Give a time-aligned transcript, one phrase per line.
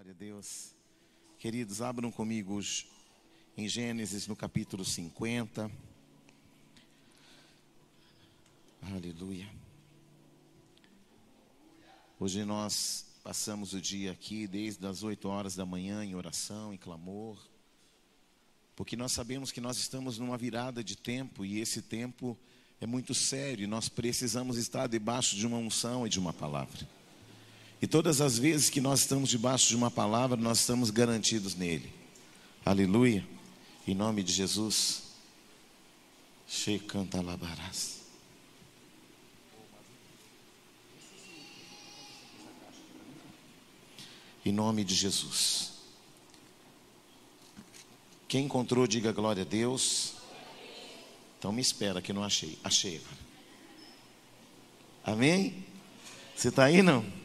[0.00, 0.74] Glória a Deus.
[1.38, 2.86] Queridos, abram comigo os-
[3.54, 5.70] em Gênesis no capítulo 50.
[8.80, 9.46] Aleluia.
[12.18, 16.78] Hoje nós passamos o dia aqui desde as 8 horas da manhã em oração, em
[16.78, 17.36] clamor,
[18.74, 22.38] porque nós sabemos que nós estamos numa virada de tempo e esse tempo
[22.80, 26.88] é muito sério e nós precisamos estar debaixo de uma unção e de uma palavra.
[27.82, 31.90] E todas as vezes que nós estamos debaixo de uma palavra, nós estamos garantidos nele.
[32.64, 33.26] Aleluia.
[33.86, 35.04] Em nome de Jesus.
[36.46, 38.00] Shekanta labarás.
[44.44, 45.72] Em nome de Jesus.
[48.28, 50.14] Quem encontrou, diga glória a Deus.
[51.38, 52.58] Então me espera que não achei.
[52.62, 53.00] Achei.
[55.02, 55.64] Amém?
[56.36, 57.19] Você está aí não?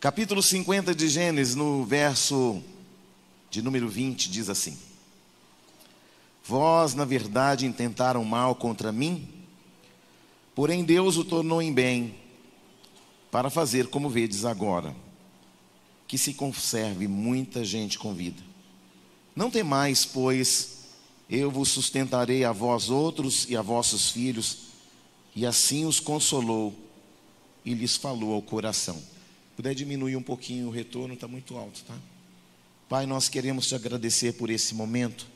[0.00, 2.62] Capítulo 50 de Gênesis, no verso
[3.50, 4.78] de número 20, diz assim:
[6.42, 9.28] Vós, na verdade, intentaram mal contra mim,
[10.54, 12.14] porém Deus o tornou em bem,
[13.30, 14.96] para fazer como vedes agora,
[16.08, 18.42] que se conserve muita gente com vida.
[19.36, 20.78] Não temais, pois
[21.28, 24.60] eu vos sustentarei a vós outros e a vossos filhos,
[25.36, 26.74] e assim os consolou
[27.66, 29.19] e lhes falou ao coração.
[29.60, 31.94] Puder diminuir um pouquinho o retorno, está muito alto, tá?
[32.88, 35.26] Pai, nós queremos te agradecer por esse momento,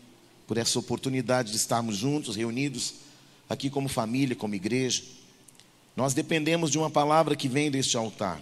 [0.46, 2.94] por essa oportunidade de estarmos juntos, reunidos,
[3.50, 5.02] aqui como família, como igreja.
[5.94, 8.40] Nós dependemos de uma palavra que vem deste altar,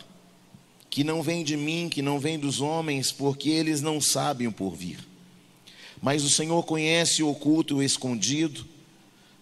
[0.88, 4.52] que não vem de mim, que não vem dos homens, porque eles não sabem o
[4.52, 5.00] porvir.
[6.00, 8.64] Mas o Senhor conhece o oculto e o escondido.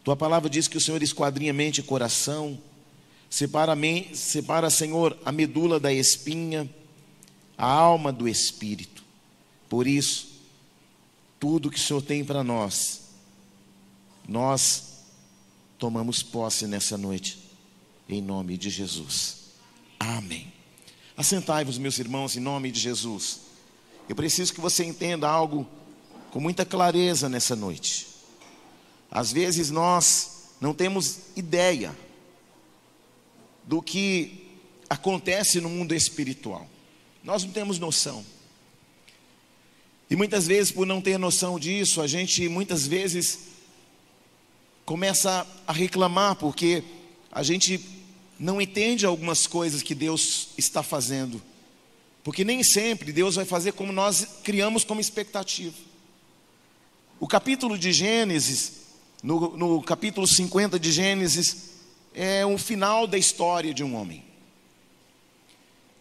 [0.03, 2.59] Tua palavra diz que o Senhor esquadrinha mente e coração.
[3.31, 6.69] Separa, men- separa, Senhor, a medula da espinha,
[7.56, 9.05] a alma do espírito.
[9.69, 10.28] Por isso,
[11.39, 13.03] tudo que o Senhor tem para nós,
[14.28, 14.98] nós
[15.78, 17.38] tomamos posse nessa noite,
[18.09, 19.37] em nome de Jesus.
[19.99, 20.53] Amém.
[21.16, 23.43] Assentai-vos, meus irmãos, em nome de Jesus.
[24.09, 25.69] Eu preciso que você entenda algo
[26.32, 28.09] com muita clareza nessa noite.
[29.09, 31.97] Às vezes nós não temos ideia
[33.70, 34.48] do que
[34.88, 36.69] acontece no mundo espiritual.
[37.22, 38.26] Nós não temos noção.
[40.10, 43.38] E muitas vezes, por não ter noção disso, a gente muitas vezes
[44.84, 46.82] começa a reclamar porque
[47.31, 47.81] a gente
[48.41, 51.41] não entende algumas coisas que Deus está fazendo.
[52.25, 55.76] Porque nem sempre Deus vai fazer como nós criamos como expectativa.
[57.20, 58.72] O capítulo de Gênesis,
[59.22, 61.70] no, no capítulo 50 de Gênesis,
[62.15, 64.25] é um final da história de um homem.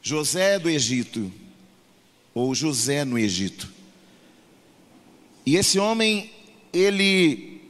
[0.02, 1.32] José do Egito,
[2.34, 3.72] ou José no Egito.
[5.46, 6.32] E esse homem,
[6.72, 7.62] ele,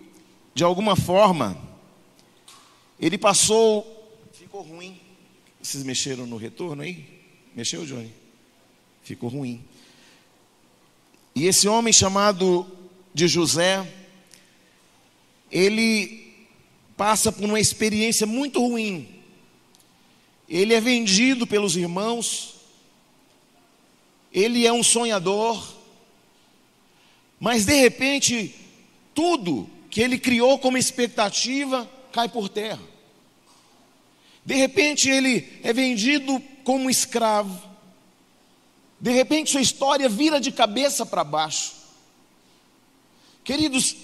[0.53, 1.57] de alguma forma,
[2.99, 3.85] ele passou.
[4.33, 4.99] Ficou ruim.
[5.61, 7.05] Vocês mexeram no retorno aí?
[7.55, 8.13] Mexeu, Johnny?
[9.03, 9.63] Ficou ruim.
[11.35, 12.67] E esse homem chamado
[13.13, 13.87] de José,
[15.51, 16.18] ele
[16.99, 19.07] passa por uma experiência muito ruim.
[20.49, 22.55] Ele é vendido pelos irmãos,
[24.33, 25.75] ele é um sonhador,
[27.39, 28.53] mas de repente,
[29.15, 32.83] tudo que ele criou como expectativa cai por terra.
[34.43, 37.63] De repente, ele é vendido como escravo.
[38.99, 41.75] De repente, sua história vira de cabeça para baixo.
[43.41, 43.95] Queridos,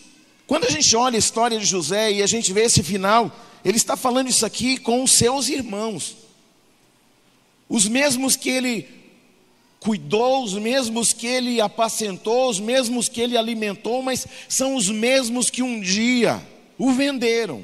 [0.48, 3.32] quando a gente olha a história de José e a gente vê esse final,
[3.64, 6.16] ele está falando isso aqui com os seus irmãos,
[7.68, 8.88] os mesmos que ele
[9.80, 15.50] cuidou, os mesmos que ele apacentou, os mesmos que ele alimentou, mas são os mesmos
[15.50, 16.42] que um dia
[16.78, 17.64] o venderam.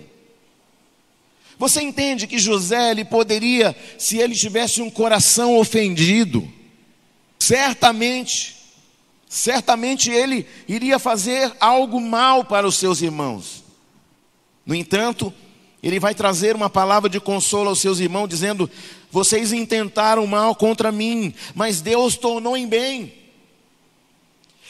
[1.58, 6.52] Você entende que José ele poderia, se ele tivesse um coração ofendido,
[7.38, 8.56] certamente,
[9.32, 13.64] certamente ele iria fazer algo mal para os seus irmãos.
[14.66, 15.34] No entanto,
[15.82, 18.70] ele vai trazer uma palavra de consolo aos seus irmãos, dizendo:
[19.10, 23.14] Vocês intentaram mal contra mim, mas Deus tornou em bem.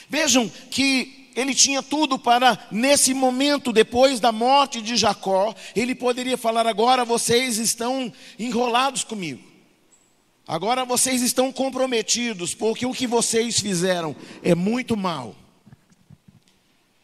[0.07, 6.37] Vejam que ele tinha tudo para, nesse momento, depois da morte de Jacó, ele poderia
[6.37, 9.50] falar: Agora vocês estão enrolados comigo.
[10.51, 14.13] Agora vocês estão comprometidos, porque o que vocês fizeram
[14.43, 15.33] é muito mal.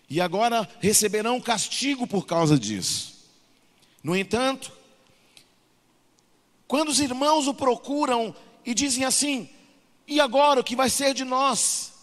[0.10, 3.26] E agora receberão castigo por causa disso.
[4.04, 4.70] No entanto,
[6.68, 8.36] quando os irmãos o procuram
[8.66, 9.50] e dizem assim:
[10.06, 11.94] E agora o que vai ser de nós?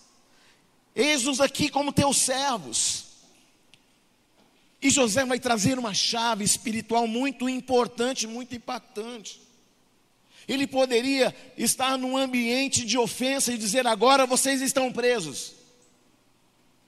[0.97, 3.05] Eis-nos aqui como teus servos.
[4.81, 9.44] E José vai trazer uma chave espiritual muito importante, muito impactante.
[10.47, 15.53] Ele poderia estar num ambiente de ofensa e dizer: agora vocês estão presos,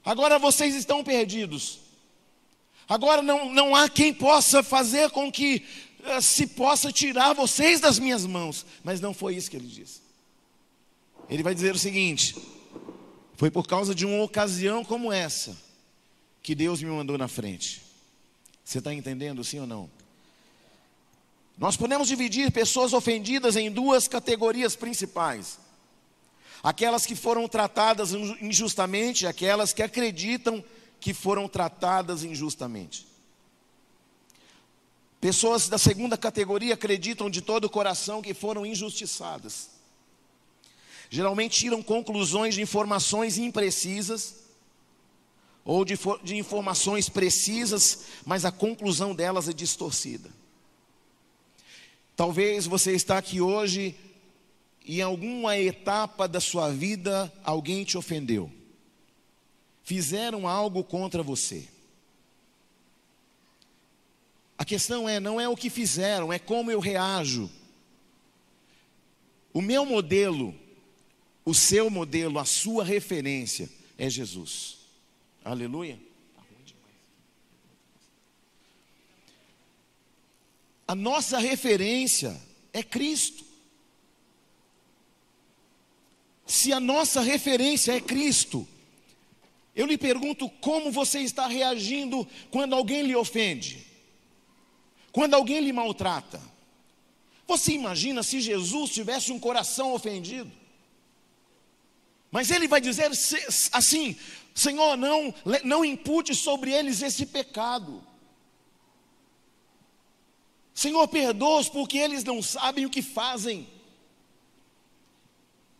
[0.04, 1.80] agora vocês estão perdidos,
[2.88, 5.64] agora não, não há quem possa fazer com que
[6.00, 8.66] uh, se possa tirar vocês das minhas mãos.
[8.84, 10.00] Mas não foi isso que ele disse.
[11.28, 12.36] Ele vai dizer o seguinte:
[13.36, 15.56] foi por causa de uma ocasião como essa
[16.42, 17.82] que Deus me mandou na frente.
[18.64, 19.95] Você está entendendo, sim ou não?
[21.58, 25.58] Nós podemos dividir pessoas ofendidas em duas categorias principais:
[26.62, 30.62] aquelas que foram tratadas injustamente, aquelas que acreditam
[31.00, 33.06] que foram tratadas injustamente.
[35.18, 39.70] Pessoas da segunda categoria acreditam de todo o coração que foram injustiçadas.
[41.08, 44.36] Geralmente tiram conclusões de informações imprecisas
[45.64, 50.30] ou de, de informações precisas, mas a conclusão delas é distorcida.
[52.16, 53.94] Talvez você está aqui hoje
[54.84, 58.50] e em alguma etapa da sua vida alguém te ofendeu.
[59.84, 61.68] Fizeram algo contra você.
[64.56, 67.50] A questão é, não é o que fizeram, é como eu reajo.
[69.52, 70.54] O meu modelo,
[71.44, 74.78] o seu modelo, a sua referência é Jesus.
[75.44, 76.05] Aleluia.
[80.86, 82.40] A nossa referência
[82.72, 83.44] é Cristo.
[86.46, 88.66] Se a nossa referência é Cristo,
[89.74, 93.84] eu lhe pergunto como você está reagindo quando alguém lhe ofende,
[95.10, 96.40] quando alguém lhe maltrata.
[97.48, 100.50] Você imagina se Jesus tivesse um coração ofendido?
[102.30, 103.10] Mas ele vai dizer
[103.72, 104.16] assim:
[104.54, 105.34] Senhor, não,
[105.64, 108.02] não impute sobre eles esse pecado.
[110.76, 113.66] Senhor, perdoa-os porque eles não sabem o que fazem.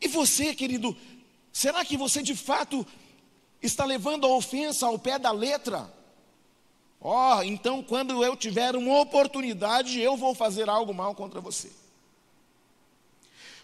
[0.01, 0.97] E você, querido,
[1.53, 2.85] será que você de fato
[3.63, 5.93] está levando a ofensa ao pé da letra?
[6.99, 11.71] Ó, oh, então quando eu tiver uma oportunidade, eu vou fazer algo mal contra você.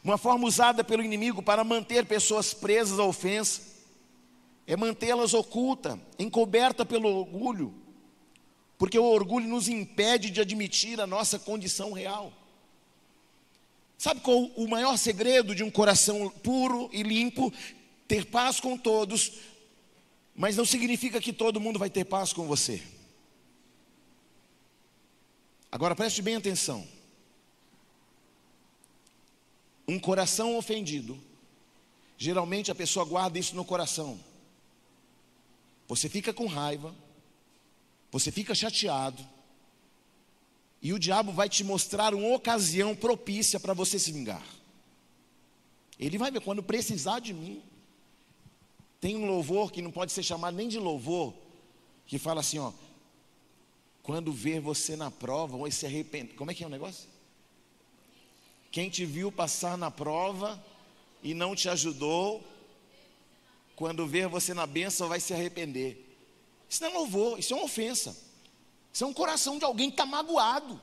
[0.05, 3.63] Uma forma usada pelo inimigo para manter pessoas presas à ofensa
[4.67, 7.82] é mantê-las oculta, encoberta pelo orgulho,
[8.79, 12.33] porque o orgulho nos impede de admitir a nossa condição real.
[13.97, 17.53] Sabe qual o maior segredo de um coração puro e limpo?
[18.09, 19.35] Ter paz com todos,
[20.35, 22.83] mas não significa que todo mundo vai ter paz com você.
[25.71, 26.87] Agora preste bem atenção.
[29.87, 31.19] Um coração ofendido,
[32.19, 34.19] geralmente a pessoa guarda isso no coração.
[35.87, 36.95] Você fica com raiva,
[38.13, 39.27] você fica chateado,
[40.83, 44.45] e o diabo vai te mostrar uma ocasião propícia para você se vingar.
[45.99, 47.63] Ele vai ver quando precisar de mim.
[49.01, 51.33] Tem um louvor que não pode ser chamado nem de louvor,
[52.07, 52.73] que fala assim, ó,
[54.03, 56.35] quando ver você na prova, vai se arrepender.
[56.35, 57.09] Como é que é o negócio?
[58.71, 60.63] Quem te viu passar na prova
[61.23, 62.43] e não te ajudou,
[63.77, 66.12] quando ver você na bênção, vai se arrepender.
[66.73, 68.17] Isso não é louvor, isso é uma ofensa.
[68.91, 70.81] Isso é um coração de alguém que está magoado.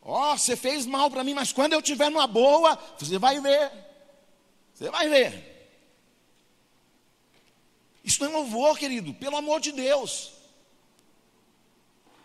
[0.00, 3.40] Ó, oh, você fez mal para mim, mas quando eu tiver numa boa, você vai
[3.40, 3.72] ver.
[4.72, 5.82] Você vai ver.
[8.04, 10.30] Isso não é louvor, querido, pelo amor de Deus.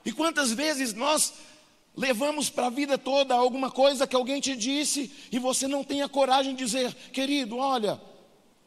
[0.05, 1.33] E quantas vezes nós
[1.97, 6.03] levamos para a vida toda alguma coisa que alguém te disse e você não tem
[6.03, 7.99] a coragem de dizer, querido, olha,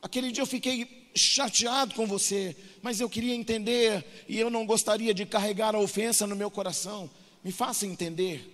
[0.03, 5.13] aquele dia eu fiquei chateado com você, mas eu queria entender e eu não gostaria
[5.13, 7.11] de carregar a ofensa no meu coração.
[7.45, 8.49] Me faça entender.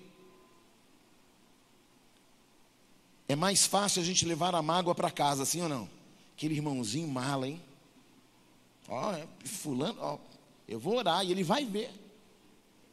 [3.29, 5.89] É mais fácil a gente levar a mágoa para casa, sim ou não?
[6.35, 7.63] Aquele irmãozinho mala, hein?
[8.89, 10.19] Ó, é fulano, ó,
[10.67, 11.91] eu vou orar e ele vai ver.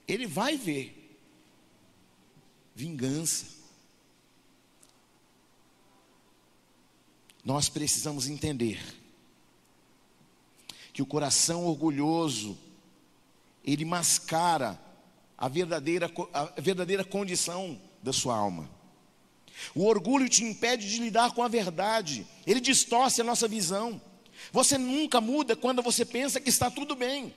[0.07, 1.17] Ele vai ver.
[2.75, 3.55] Vingança.
[7.43, 9.04] Nós precisamos entender
[10.95, 12.57] que o coração orgulhoso,
[13.65, 14.79] ele mascara
[15.37, 18.69] a verdadeira, a verdadeira condição da sua alma.
[19.75, 24.01] O orgulho te impede de lidar com a verdade, ele distorce a nossa visão.
[24.53, 27.33] Você nunca muda quando você pensa que está tudo bem.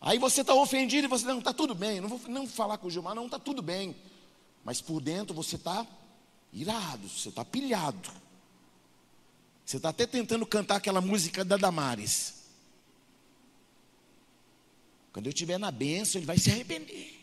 [0.00, 2.00] Aí você está ofendido e você não está tudo bem.
[2.00, 3.94] Não vou não falar com o Gilmar, não está tudo bem.
[4.64, 5.86] Mas por dentro você está
[6.52, 8.10] Irado, você está pilhado.
[9.68, 12.36] Você está até tentando cantar aquela música da Damares.
[15.12, 17.22] Quando eu estiver na benção, ele vai se arrepender.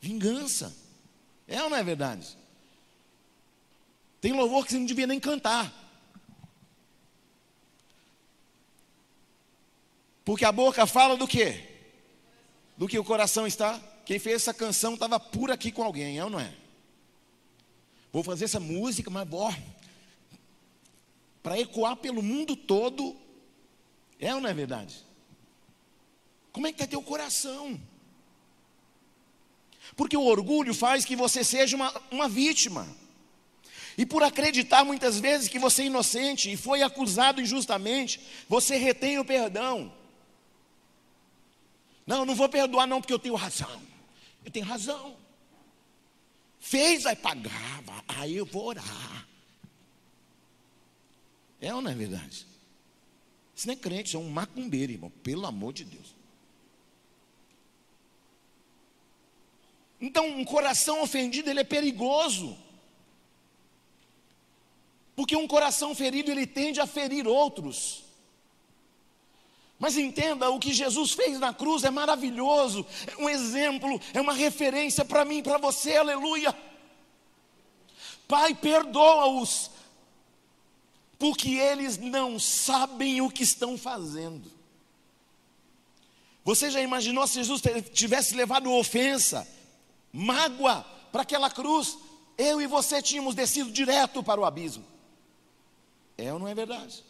[0.00, 0.74] Vingança.
[1.46, 2.38] É ou não é verdade?
[4.18, 5.70] Tem louvor que você não devia nem cantar.
[10.24, 11.68] Porque a boca fala do quê?
[12.78, 13.78] Do que o coração está.
[14.06, 16.56] Quem fez essa canção estava por aqui com alguém, é ou não é?
[18.10, 19.52] Vou fazer essa música, mas ó,
[21.42, 23.16] para ecoar pelo mundo todo,
[24.18, 25.04] é ou não é verdade?
[26.52, 27.80] Como é que está teu coração?
[29.96, 32.86] Porque o orgulho faz que você seja uma, uma vítima.
[33.98, 39.18] E por acreditar muitas vezes que você é inocente e foi acusado injustamente, você retém
[39.18, 39.92] o perdão.
[42.06, 43.82] Não, não vou perdoar não porque eu tenho razão.
[44.44, 45.16] Eu tenho razão.
[46.58, 49.28] Fez, vai pagar, aí eu vou orar.
[51.62, 52.44] É ou não é verdade?
[53.54, 56.14] Isso não é crente, isso é um macumbeiro, irmão, pelo amor de Deus.
[60.00, 62.58] Então, um coração ofendido, ele é perigoso.
[65.14, 68.02] Porque um coração ferido, ele tende a ferir outros.
[69.78, 74.32] Mas entenda, o que Jesus fez na cruz é maravilhoso, é um exemplo, é uma
[74.32, 76.56] referência para mim, para você, aleluia.
[78.26, 79.70] Pai, perdoa-os,
[81.22, 84.50] porque eles não sabem o que estão fazendo.
[86.42, 87.62] Você já imaginou se Jesus
[87.92, 89.46] tivesse levado ofensa?
[90.12, 91.96] mágoa para aquela cruz,
[92.36, 94.84] eu e você tínhamos descido direto para o abismo.
[96.18, 97.04] É ou não é verdade?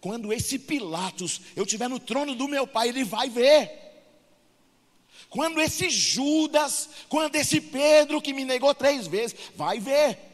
[0.00, 3.70] Quando esse Pilatos, eu estiver no trono do meu pai, ele vai ver.
[5.28, 10.33] Quando esse Judas, quando esse Pedro que me negou três vezes, vai ver.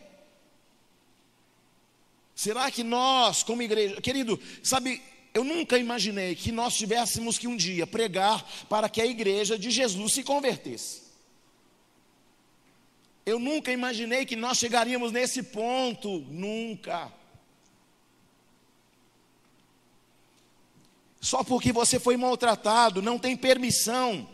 [2.41, 5.03] Será que nós, como igreja, querido, sabe,
[5.35, 9.71] eu nunca imaginei que nós tivéssemos que um dia pregar para que a igreja de
[9.71, 11.03] Jesus se convertesse.
[13.27, 17.13] Eu nunca imaginei que nós chegaríamos nesse ponto, nunca.
[21.21, 24.27] Só porque você foi maltratado, não tem permissão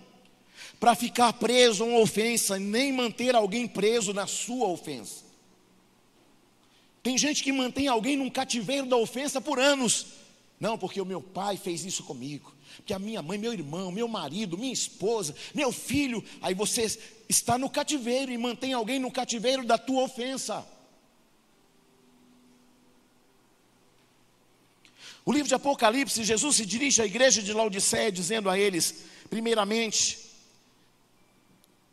[0.79, 5.25] para ficar preso a uma ofensa, nem manter alguém preso na sua ofensa.
[7.07, 10.07] Tem gente que mantém alguém num cativeiro da ofensa por anos.
[10.59, 12.53] Não, porque o meu pai fez isso comigo.
[12.79, 16.25] Porque a minha mãe, meu irmão, meu marido, minha esposa, meu filho.
[16.43, 16.99] Aí você
[17.29, 20.67] está no cativeiro e mantém alguém no cativeiro da tua ofensa.
[25.25, 30.19] O livro de Apocalipse, Jesus se dirige à igreja de Laodiceia, dizendo a eles, primeiramente,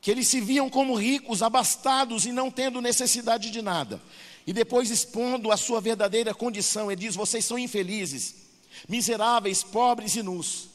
[0.01, 4.01] que eles se viam como ricos, abastados e não tendo necessidade de nada.
[4.45, 8.35] E depois expondo a sua verdadeira condição, ele diz: Vocês são infelizes,
[8.88, 10.73] miseráveis, pobres e nus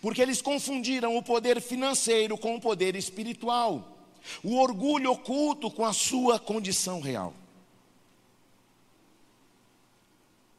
[0.00, 3.98] porque eles confundiram o poder financeiro com o poder espiritual,
[4.42, 7.34] o orgulho oculto com a sua condição real.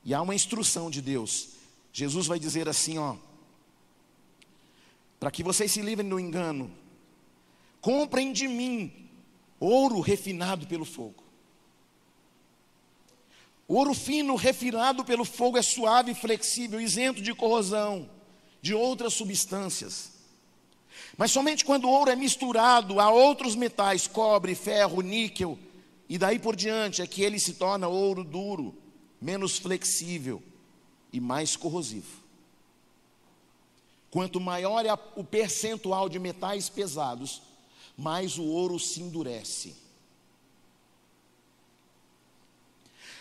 [0.04, 1.50] E há uma instrução de Deus.
[1.92, 3.16] Jesus vai dizer assim, ó:
[5.20, 6.72] Para que vocês se livrem do engano,
[7.82, 9.10] comprem de mim
[9.60, 11.25] ouro refinado pelo fogo.
[13.68, 18.10] O ouro fino refinado pelo fogo é suave e flexível, isento de corrosão
[18.62, 20.12] de outras substâncias.
[21.18, 25.58] Mas somente quando o ouro é misturado a outros metais, cobre, ferro, níquel,
[26.10, 28.76] e daí por diante, é que ele se torna ouro duro,
[29.22, 30.42] menos flexível
[31.12, 32.24] e mais corrosivo.
[34.12, 37.42] Quanto maior é o percentual de metais pesados,
[37.98, 39.76] mais o ouro se endurece.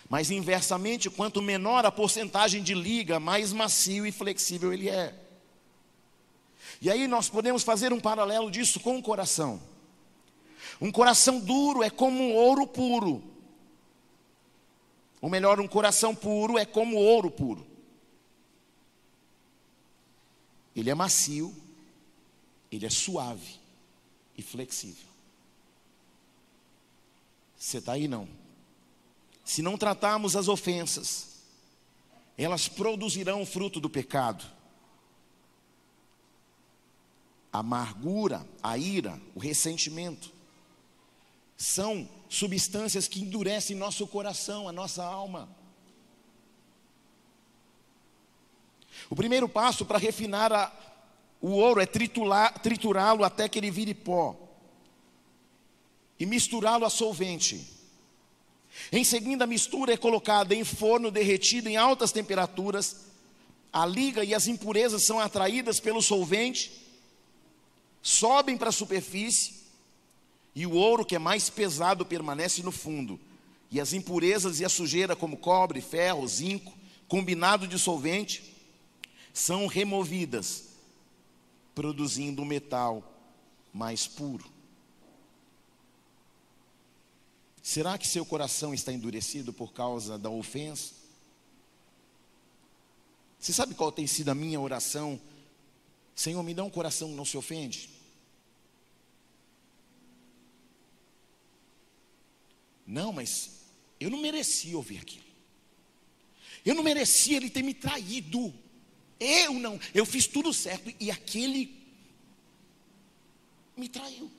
[0.09, 5.15] Mas inversamente, quanto menor a porcentagem de liga, mais macio e flexível ele é.
[6.81, 9.61] E aí nós podemos fazer um paralelo disso com o coração.
[10.81, 13.23] Um coração duro é como um ouro puro.
[15.21, 17.67] Ou melhor, um coração puro é como ouro puro.
[20.77, 21.55] Ele é macio,
[22.71, 23.55] ele é suave
[24.37, 25.09] e flexível.
[27.57, 28.29] Você está aí não?
[29.45, 31.43] Se não tratarmos as ofensas,
[32.37, 34.45] elas produzirão o fruto do pecado
[37.55, 40.33] a amargura, a ira, o ressentimento.
[41.57, 45.49] São substâncias que endurecem nosso coração, a nossa alma.
[49.09, 50.73] O primeiro passo para refinar a,
[51.41, 54.37] o ouro é triturá-lo até que ele vire pó.
[56.19, 57.74] e misturá-lo a solvente.
[58.93, 63.07] Em seguida, a mistura é colocada em forno derretido em altas temperaturas.
[63.73, 66.73] A liga e as impurezas são atraídas pelo solvente,
[68.03, 69.65] sobem para a superfície,
[70.55, 73.19] e o ouro, que é mais pesado, permanece no fundo.
[73.71, 76.73] E as impurezas e a sujeira, como cobre, ferro, zinco,
[77.09, 78.55] combinado de solvente,
[79.33, 80.69] são removidas,
[81.75, 83.03] produzindo um metal
[83.73, 84.54] mais puro.
[87.65, 90.93] Será que seu coração está endurecido por causa da ofensa?
[93.41, 95.19] Você sabe qual tem sido a minha oração?
[96.15, 97.89] Senhor, me dá um coração que não se ofende.
[102.87, 103.63] Não, mas
[103.99, 105.25] eu não merecia ouvir aquilo.
[106.67, 108.53] Eu não merecia ele ter me traído.
[109.19, 111.75] Eu não, eu fiz tudo certo e aquele
[113.75, 114.31] me traiu.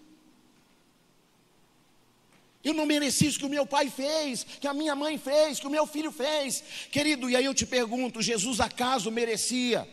[2.65, 5.67] Eu não mereci isso que o meu pai fez, que a minha mãe fez, que
[5.67, 6.63] o meu filho fez.
[6.91, 9.88] Querido, e aí eu te pergunto: Jesus acaso merecia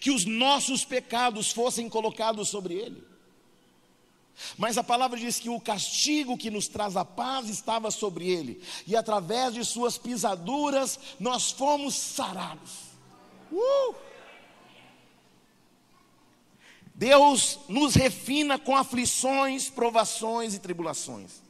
[0.00, 3.04] que os nossos pecados fossem colocados sobre ele?
[4.56, 8.58] Mas a palavra diz que o castigo que nos traz a paz estava sobre ele,
[8.86, 12.72] e através de suas pisaduras nós fomos sarados.
[13.52, 13.94] Uh!
[16.94, 21.43] Deus nos refina com aflições, provações e tribulações.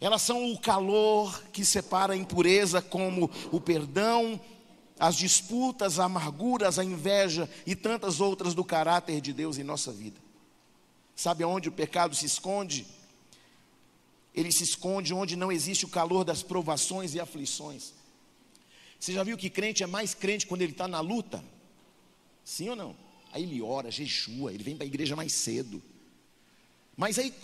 [0.00, 4.40] Elas são o calor que separa a impureza, como o perdão,
[4.98, 9.92] as disputas, a amarguras, a inveja e tantas outras do caráter de Deus em nossa
[9.92, 10.18] vida.
[11.14, 12.86] Sabe aonde o pecado se esconde?
[14.34, 17.92] Ele se esconde onde não existe o calor das provações e aflições.
[18.98, 21.44] Você já viu que crente é mais crente quando ele está na luta?
[22.42, 22.96] Sim ou não?
[23.32, 25.82] Aí ele ora, jejua, ele vem para a igreja mais cedo.
[26.96, 27.34] Mas aí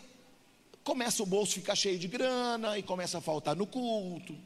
[0.87, 4.39] começa o bolso a ficar cheio de grana e começa a faltar no culto.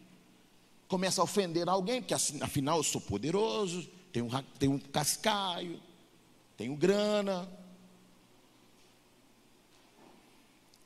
[0.88, 4.26] Começa a ofender alguém, porque assim, afinal eu sou poderoso, tenho,
[4.58, 5.78] tenho um cascaio,
[6.56, 7.46] tenho grana.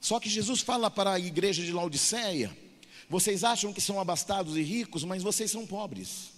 [0.01, 2.55] Só que Jesus fala para a igreja de Laodiceia:
[3.09, 6.33] vocês acham que são abastados e ricos, mas vocês são pobres.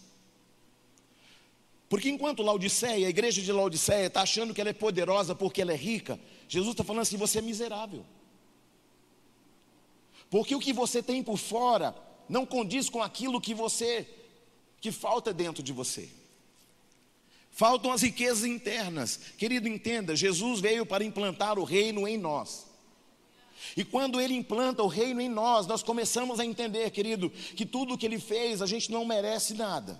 [1.88, 5.73] Porque enquanto Laodiceia, a igreja de Laodiceia, está achando que ela é poderosa porque ela
[5.73, 8.05] é rica, Jesus está falando assim: você é miserável.
[10.31, 11.95] Porque o que você tem por fora
[12.29, 14.09] não condiz com aquilo que você,
[14.81, 16.09] que falta dentro de você.
[17.51, 19.19] Faltam as riquezas internas.
[19.39, 22.67] Querido, entenda: Jesus veio para implantar o reino em nós.
[23.77, 27.97] E quando Ele implanta o reino em nós, nós começamos a entender, querido, que tudo
[27.97, 29.99] que Ele fez a gente não merece nada.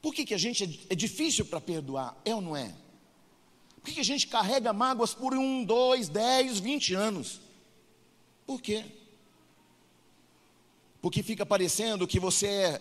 [0.00, 2.16] Por que, que a gente é, é difícil para perdoar?
[2.24, 2.74] É ou não é?
[3.84, 7.38] Por que, a gente carrega mágoas por um, dois, dez, vinte anos?
[8.46, 8.82] Por quê?
[11.02, 12.80] Porque fica parecendo que você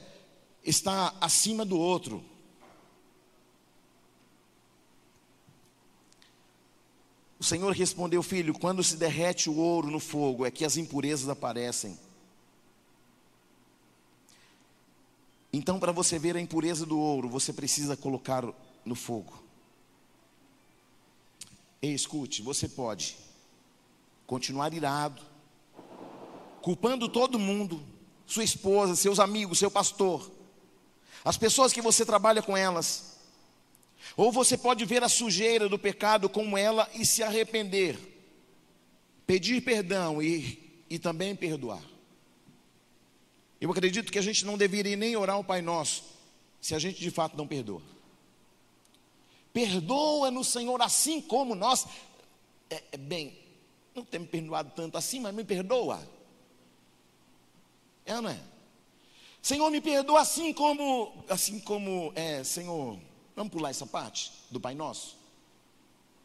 [0.63, 2.23] está acima do outro.
[7.37, 11.27] O Senhor respondeu, filho: quando se derrete o ouro no fogo, é que as impurezas
[11.27, 11.99] aparecem.
[15.51, 18.45] Então, para você ver a impureza do ouro, você precisa colocar
[18.85, 19.42] no fogo.
[21.83, 23.17] Ei, escute, você pode
[24.25, 25.21] continuar irado,
[26.61, 27.83] culpando todo mundo,
[28.25, 30.31] sua esposa, seus amigos, seu pastor,
[31.25, 33.17] as pessoas que você trabalha com elas,
[34.15, 37.99] ou você pode ver a sujeira do pecado como ela e se arrepender,
[39.27, 41.83] pedir perdão e, e também perdoar.
[43.59, 46.05] Eu acredito que a gente não deveria nem orar o Pai Nosso
[46.61, 47.92] se a gente de fato não perdoa.
[49.53, 51.85] Perdoa-nos, Senhor, assim como nós.
[52.69, 53.37] É, é, bem,
[53.95, 56.05] não temos perdoado tanto assim, mas me perdoa.
[58.05, 58.39] É não é?
[59.41, 62.97] Senhor, me perdoa assim como, assim como, é, Senhor,
[63.35, 65.17] Vamos pular essa parte do Pai Nosso?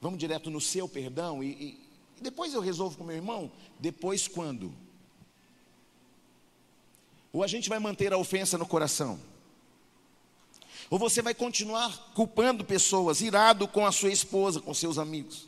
[0.01, 1.89] Vamos direto no seu perdão e, e,
[2.19, 3.51] e depois eu resolvo com meu irmão?
[3.79, 4.73] Depois quando?
[7.33, 9.19] Ou a gente vai manter a ofensa no coração?
[10.91, 15.47] Ou você vai continuar culpando pessoas, irado com a sua esposa, com seus amigos?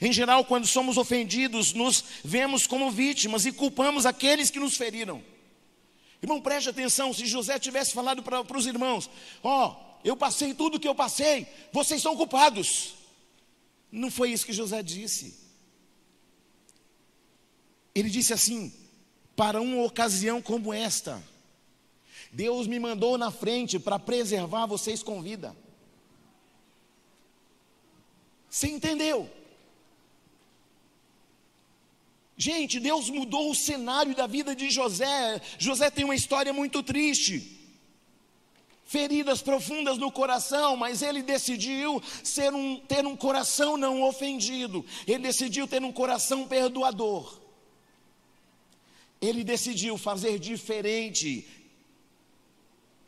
[0.00, 5.22] Em geral, quando somos ofendidos, nos vemos como vítimas e culpamos aqueles que nos feriram.
[6.22, 9.08] Irmão, preste atenção: se José tivesse falado para os irmãos:
[9.42, 12.94] Ó, oh, eu passei tudo o que eu passei, vocês são culpados.
[13.90, 15.34] Não foi isso que José disse.
[17.94, 18.72] Ele disse assim:
[19.34, 21.22] para uma ocasião como esta,
[22.32, 25.56] Deus me mandou na frente para preservar vocês com vida.
[28.48, 29.30] Você entendeu?
[32.36, 35.40] Gente, Deus mudou o cenário da vida de José.
[35.58, 37.58] José tem uma história muito triste.
[38.86, 44.84] Feridas profundas no coração, mas ele decidiu ser um, ter um coração não ofendido.
[45.06, 47.38] Ele decidiu ter um coração perdoador.
[49.20, 51.46] Ele decidiu fazer diferente.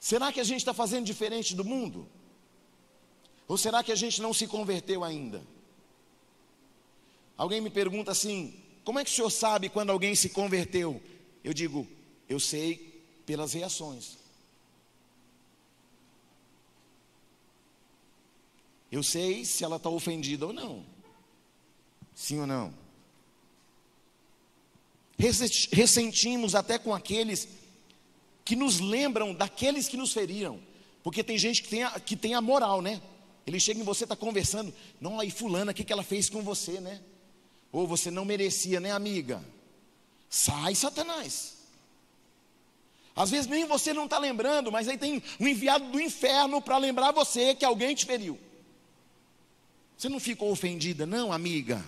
[0.02, 2.08] Será que a gente está fazendo diferente do mundo?
[3.46, 5.40] Ou será que a gente não se converteu ainda?
[7.36, 11.00] Alguém me pergunta assim: como é que o senhor sabe quando alguém se converteu?
[11.44, 11.86] Eu digo:
[12.28, 14.18] eu sei pelas reações.
[18.90, 20.84] Eu sei se ela está ofendida ou não.
[22.12, 22.74] Sim ou não?
[25.70, 27.61] Ressentimos até com aqueles
[28.44, 30.60] que nos lembram daqueles que nos feriram.
[31.02, 33.00] Porque tem gente que tem a, que tem a moral, né?
[33.46, 34.72] Ele chega em você, está conversando.
[35.00, 37.00] Não, aí fulana, o que, que ela fez com você, né?
[37.72, 39.42] Ou você não merecia, né, amiga?
[40.28, 41.58] Sai, Satanás.
[43.14, 46.78] Às vezes nem você não está lembrando, mas aí tem um enviado do inferno para
[46.78, 48.38] lembrar você que alguém te feriu.
[49.96, 51.84] Você não ficou ofendida, não, amiga?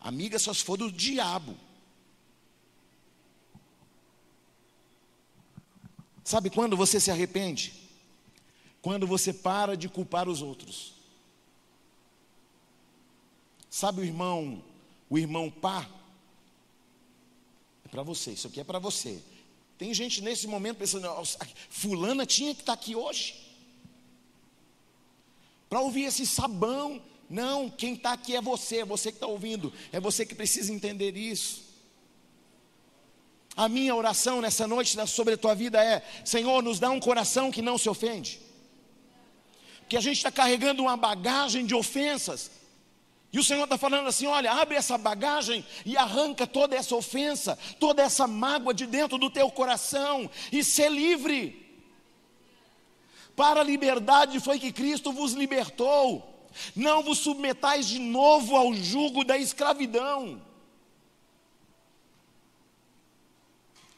[0.00, 1.56] Amiga só se for do diabo.
[6.24, 7.72] Sabe quando você se arrepende?
[8.80, 10.94] Quando você para de culpar os outros.
[13.70, 14.62] Sabe o irmão,
[15.08, 15.88] o irmão pá?
[17.84, 19.22] É para você, isso aqui é para você.
[19.78, 21.08] Tem gente nesse momento pensando,
[21.70, 23.34] fulana tinha que estar tá aqui hoje.
[25.68, 27.02] Para ouvir esse sabão.
[27.30, 30.70] Não, quem está aqui é você, é você que está ouvindo, é você que precisa
[30.70, 31.61] entender isso.
[33.56, 37.50] A minha oração nessa noite sobre a tua vida é: Senhor, nos dá um coração
[37.50, 38.40] que não se ofende
[39.92, 42.50] que a gente está carregando uma bagagem de ofensas.
[43.30, 47.58] E o Senhor está falando assim: olha, abre essa bagagem e arranca toda essa ofensa,
[47.78, 51.60] toda essa mágoa de dentro do teu coração e ser livre.
[53.36, 56.26] Para a liberdade foi que Cristo vos libertou.
[56.74, 60.40] Não vos submetais de novo ao jugo da escravidão.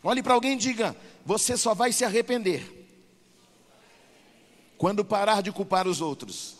[0.05, 2.83] Olhe para alguém e diga: você só vai se arrepender
[4.77, 6.57] quando parar de culpar os outros.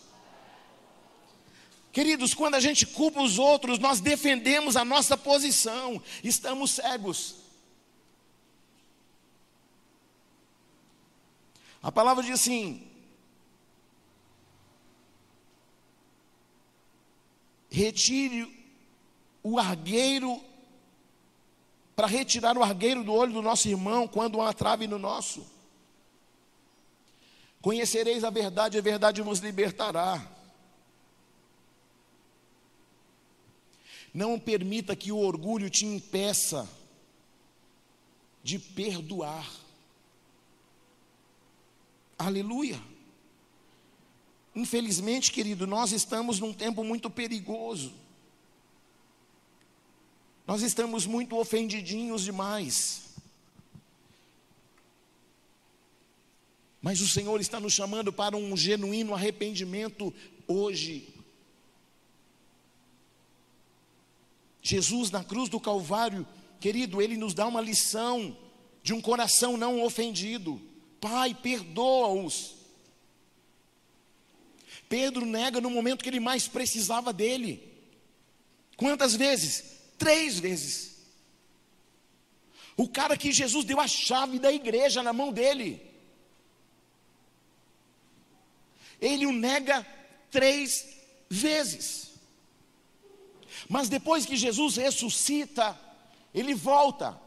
[1.93, 7.35] Queridos, quando a gente culpa os outros, nós defendemos a nossa posição, estamos cegos.
[11.83, 12.85] A palavra diz assim:
[17.69, 18.51] retire
[19.43, 20.43] o argueiro,
[21.95, 25.45] para retirar o argueiro do olho do nosso irmão, quando há trave no nosso.
[27.61, 30.31] Conhecereis a verdade, a verdade vos libertará.
[34.13, 36.69] Não permita que o orgulho te impeça
[38.43, 39.49] de perdoar.
[42.17, 42.79] Aleluia.
[44.55, 48.04] Infelizmente, querido, nós estamos num tempo muito perigoso.
[50.47, 53.05] Nós estamos muito ofendidinhos demais.
[56.81, 60.13] Mas o Senhor está nos chamando para um genuíno arrependimento
[60.47, 61.09] hoje.
[64.61, 66.27] Jesus na cruz do Calvário,
[66.59, 68.37] querido, ele nos dá uma lição
[68.83, 70.61] de um coração não ofendido.
[71.01, 72.53] Pai, perdoa-os.
[74.87, 77.63] Pedro nega no momento que ele mais precisava dele.
[78.77, 79.74] Quantas vezes?
[79.97, 80.95] Três vezes.
[82.77, 85.95] O cara que Jesus deu a chave da igreja na mão dele.
[89.01, 89.85] ele o nega
[90.31, 90.87] três
[91.29, 92.13] vezes.
[93.69, 95.79] Mas depois que Jesus ressuscita,
[96.33, 97.19] ele volta,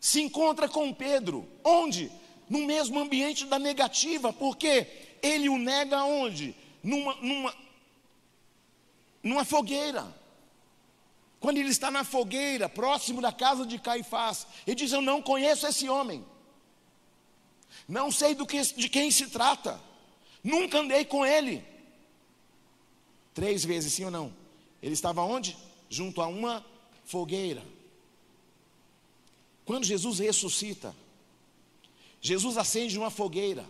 [0.00, 2.10] se encontra com Pedro, onde?
[2.48, 4.86] No mesmo ambiente da negativa, porque
[5.22, 6.54] ele o nega onde?
[6.82, 7.54] Numa, numa,
[9.22, 10.06] numa fogueira.
[11.40, 15.66] Quando ele está na fogueira, próximo da casa de Caifás, ele diz: Eu não conheço
[15.66, 16.24] esse homem,
[17.88, 19.80] não sei que, de quem se trata.
[20.42, 21.64] Nunca andei com ele.
[23.34, 24.32] Três vezes, sim ou não?
[24.82, 25.56] Ele estava onde?
[25.90, 26.64] Junto a uma
[27.04, 27.62] fogueira.
[29.64, 30.94] Quando Jesus ressuscita,
[32.20, 33.66] Jesus acende uma fogueira,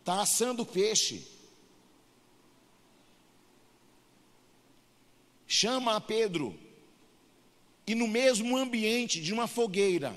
[0.00, 1.26] está assando peixe,
[5.52, 6.58] chama a Pedro,
[7.86, 10.16] e no mesmo ambiente de uma fogueira,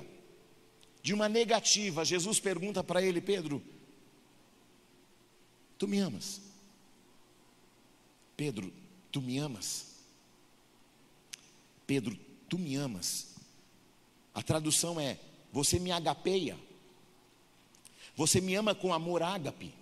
[1.01, 3.61] de uma negativa, Jesus pergunta para ele: Pedro,
[5.77, 6.41] Tu me amas?
[8.37, 8.71] Pedro,
[9.11, 9.95] tu me amas?
[11.85, 12.17] Pedro,
[12.49, 13.35] tu me amas?
[14.33, 15.19] A tradução é:
[15.51, 16.57] você me agapeia.
[18.15, 19.73] Você me ama com amor ágape.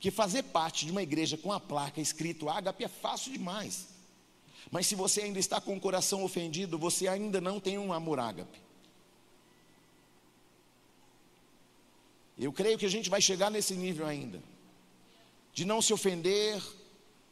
[0.00, 3.88] Que fazer parte de uma igreja com a placa escrito ágape é fácil demais.
[4.70, 8.20] Mas se você ainda está com o coração ofendido, você ainda não tem um amor
[8.20, 8.60] ágape.
[12.38, 14.40] Eu creio que a gente vai chegar nesse nível ainda.
[15.52, 16.62] De não se ofender,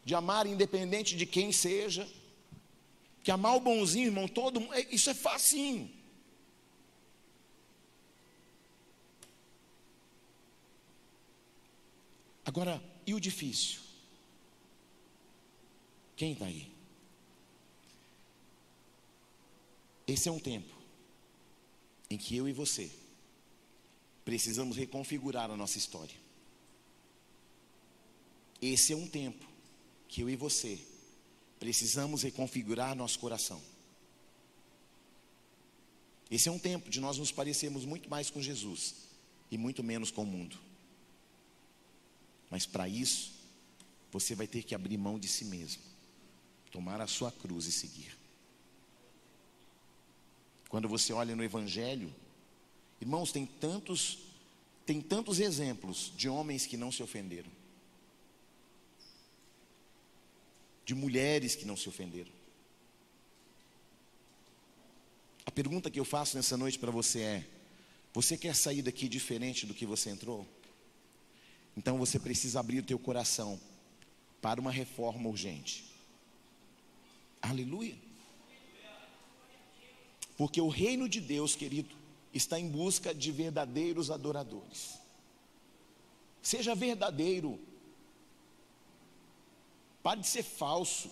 [0.04, 2.08] de amar independente de quem seja.
[3.22, 5.90] Que amar o bonzinho, irmão, todo é, isso é facinho.
[12.46, 13.80] Agora, e o difícil?
[16.14, 16.70] Quem está aí?
[20.06, 20.72] Esse é um tempo
[22.08, 22.88] em que eu e você
[24.24, 26.14] precisamos reconfigurar a nossa história.
[28.62, 29.44] Esse é um tempo
[30.08, 30.78] que eu e você
[31.58, 33.60] precisamos reconfigurar nosso coração.
[36.30, 38.94] Esse é um tempo de nós nos parecermos muito mais com Jesus
[39.50, 40.65] e muito menos com o mundo.
[42.50, 43.32] Mas para isso,
[44.12, 45.82] você vai ter que abrir mão de si mesmo,
[46.70, 48.16] tomar a sua cruz e seguir.
[50.68, 52.14] Quando você olha no Evangelho,
[53.00, 54.18] irmãos, tem tantos,
[54.84, 57.50] tem tantos exemplos de homens que não se ofenderam,
[60.84, 62.30] de mulheres que não se ofenderam.
[65.44, 67.50] A pergunta que eu faço nessa noite para você é:
[68.12, 70.46] você quer sair daqui diferente do que você entrou?
[71.76, 73.60] Então você precisa abrir o teu coração
[74.40, 75.84] para uma reforma urgente.
[77.42, 77.96] Aleluia.
[80.36, 81.94] Porque o reino de Deus, querido,
[82.32, 84.98] está em busca de verdadeiros adoradores.
[86.42, 87.58] Seja verdadeiro.
[90.02, 91.10] Pare de ser falso.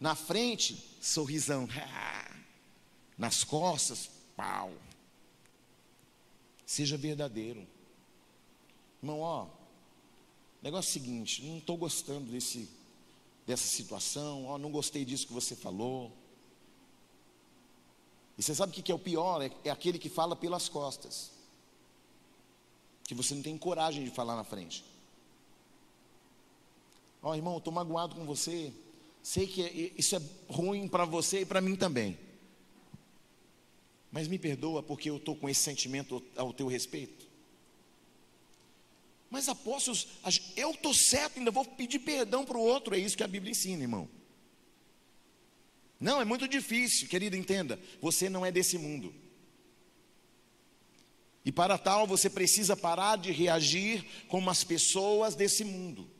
[0.00, 1.68] Na frente, sorrisão.
[3.18, 4.72] Nas costas, pau.
[6.64, 7.66] Seja verdadeiro.
[9.02, 9.46] Irmão, ó,
[10.62, 12.68] negócio é seguinte, não estou gostando desse,
[13.44, 16.12] dessa situação, ó, não gostei disso que você falou.
[18.38, 19.42] E você sabe o que é o pior?
[19.42, 21.32] É, é aquele que fala pelas costas.
[23.04, 24.84] Que você não tem coragem de falar na frente.
[27.20, 28.72] Ó, irmão, estou magoado com você.
[29.20, 32.16] Sei que é, isso é ruim para você e para mim também.
[34.12, 37.31] Mas me perdoa porque eu estou com esse sentimento ao teu respeito.
[39.32, 40.08] Mas apóstolos,
[40.54, 42.94] eu estou certo, ainda vou pedir perdão para o outro.
[42.94, 44.06] É isso que a Bíblia ensina, irmão.
[45.98, 47.80] Não, é muito difícil, querido, entenda.
[48.02, 49.14] Você não é desse mundo.
[51.46, 56.10] E para tal, você precisa parar de reagir como as pessoas desse mundo.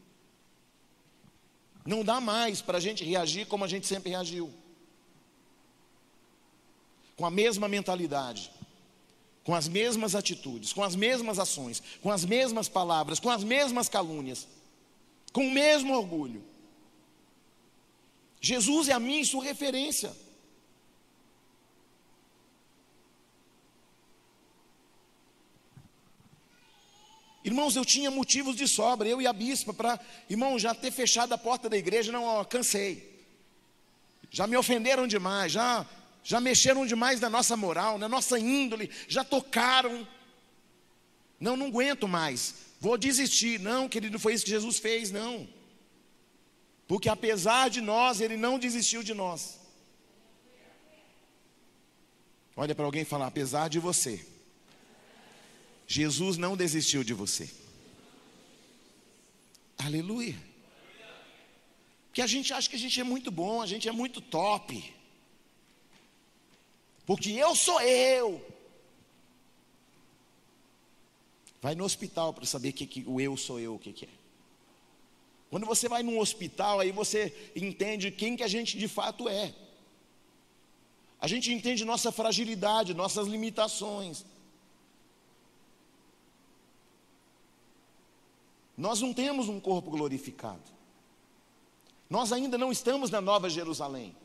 [1.85, 4.51] Não dá mais para a gente reagir como a gente sempre reagiu.
[7.15, 8.51] Com a mesma mentalidade
[9.45, 13.89] com as mesmas atitudes, com as mesmas ações, com as mesmas palavras, com as mesmas
[13.89, 14.47] calúnias,
[15.33, 16.45] com o mesmo orgulho.
[18.41, 20.13] Jesus é a minha sua referência.
[27.45, 29.99] Irmãos, eu tinha motivos de sobra, eu e a bispa, para,
[30.31, 33.21] irmão, já ter fechado a porta da igreja, não, ó, cansei.
[34.31, 35.85] Já me ofenderam demais, já
[36.25, 40.07] já mexeram demais na nossa moral, na nossa índole, já tocaram.
[41.39, 43.59] Não, não aguento mais, vou desistir.
[43.59, 45.49] Não, querido, foi isso que Jesus fez, não.
[46.87, 49.59] Porque apesar de nós, Ele não desistiu de nós.
[52.57, 54.25] Olha para alguém e fala: apesar de você,
[55.87, 57.51] Jesus não desistiu de você.
[59.79, 60.37] Aleluia.
[62.09, 64.95] Porque a gente acha que a gente é muito bom, a gente é muito top.
[67.07, 68.45] Porque eu sou eu.
[71.61, 74.23] Vai no hospital para saber que, que o eu sou eu, o que, que é.
[75.51, 79.55] Quando você vai num hospital, aí você entende quem que a gente de fato é.
[81.21, 84.25] A gente entende nossa fragilidade, nossas limitações.
[88.77, 90.73] Nós não temos um corpo glorificado.
[92.11, 94.17] Nós ainda não estamos na Nova Jerusalém.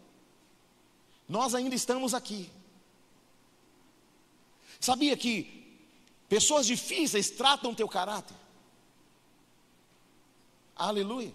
[1.29, 2.49] Nós ainda estamos aqui.
[4.79, 5.79] Sabia que
[6.29, 8.35] pessoas difíceis tratam teu caráter?
[10.75, 11.33] Aleluia.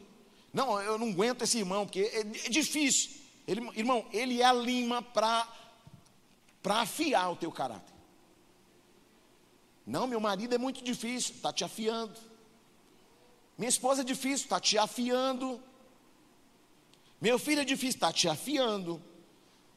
[0.53, 3.23] Não, eu não aguento esse irmão, porque é, é difícil.
[3.47, 5.49] Ele, irmão, ele é a lima para
[6.65, 7.93] afiar o teu caráter.
[9.87, 12.19] Não, meu marido é muito difícil, está te afiando.
[13.59, 15.61] Minha esposa é difícil, está te afiando.
[17.21, 19.03] Meu filho é difícil, está te afiando.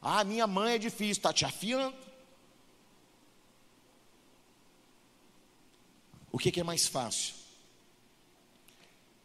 [0.00, 1.96] Ah, minha mãe é difícil, está te afiando.
[6.36, 7.32] O que, que é mais fácil?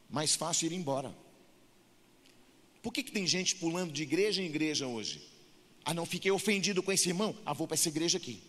[0.10, 1.14] Mais fácil ir embora.
[2.82, 5.22] Por que, que tem gente pulando de igreja em igreja hoje?
[5.84, 7.36] Ah, não, fiquei ofendido com esse irmão.
[7.46, 8.42] Ah, vou para essa igreja aqui.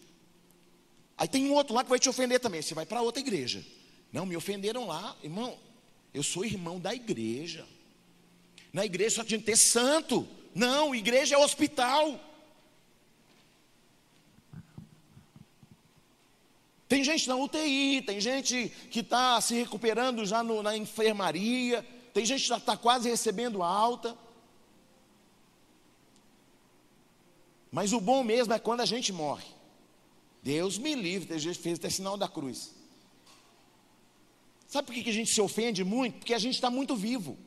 [1.19, 2.63] Aí tem um outro lá que vai te ofender também.
[2.63, 3.67] Você vai para outra igreja.
[4.13, 5.17] Não, me ofenderam lá.
[5.25, 5.59] Irmão,
[6.15, 7.67] eu sou irmão da igreja.
[8.73, 10.25] Na igreja só tinha que ter santo.
[10.55, 12.17] Não, igreja é hospital.
[16.93, 22.23] Tem gente na UTI, tem gente que está se recuperando já no, na enfermaria, tem
[22.23, 24.15] gente que já está quase recebendo alta.
[27.71, 29.47] Mas o bom mesmo é quando a gente morre.
[30.43, 32.75] Deus me livre, tem gente que fez até sinal da cruz.
[34.69, 36.19] Sabe por que a gente se ofende muito?
[36.19, 37.39] Porque a gente está muito vivo.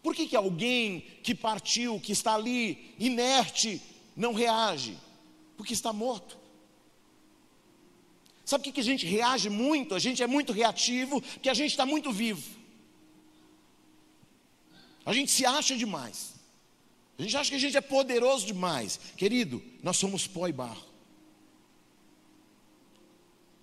[0.00, 3.82] Por que, que alguém que partiu, que está ali inerte,
[4.14, 5.09] não reage?
[5.60, 6.38] Porque está morto.
[8.46, 9.94] Sabe que, que a gente reage muito?
[9.94, 12.42] A gente é muito reativo, porque a gente está muito vivo.
[15.04, 16.32] A gente se acha demais.
[17.18, 18.98] A gente acha que a gente é poderoso demais.
[19.18, 20.82] Querido, nós somos pó e barro.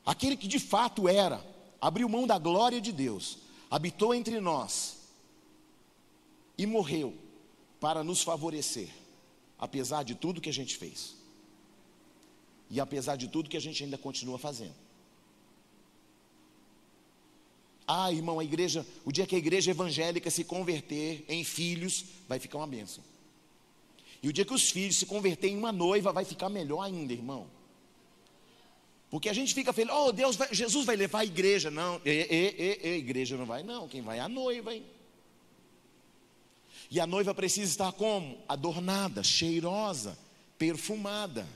[0.06, 1.44] Aquele que de fato era,
[1.82, 3.40] abriu mão da glória de Deus,
[3.72, 4.98] habitou entre nós
[6.60, 7.18] e morreu
[7.80, 8.90] para nos favorecer,
[9.58, 11.17] apesar de tudo que a gente fez.
[12.70, 14.76] E apesar de tudo que a gente ainda continua fazendo.
[17.88, 22.38] Ah, irmão, a igreja, o dia que a igreja evangélica se converter em filhos, vai
[22.38, 23.02] ficar uma bênção.
[24.22, 27.14] E o dia que os filhos se converterem em uma noiva, vai ficar melhor ainda,
[27.14, 27.48] irmão.
[29.10, 31.72] Porque a gente fica feliz, oh Deus, vai, Jesus vai levar a igreja.
[31.72, 33.88] Não, e, e, e, a igreja não vai, não.
[33.88, 34.84] Quem vai é a noiva, hein?
[36.92, 38.38] E a noiva precisa estar como?
[38.50, 40.18] Adornada, cheirosa,
[40.58, 41.48] perfumada.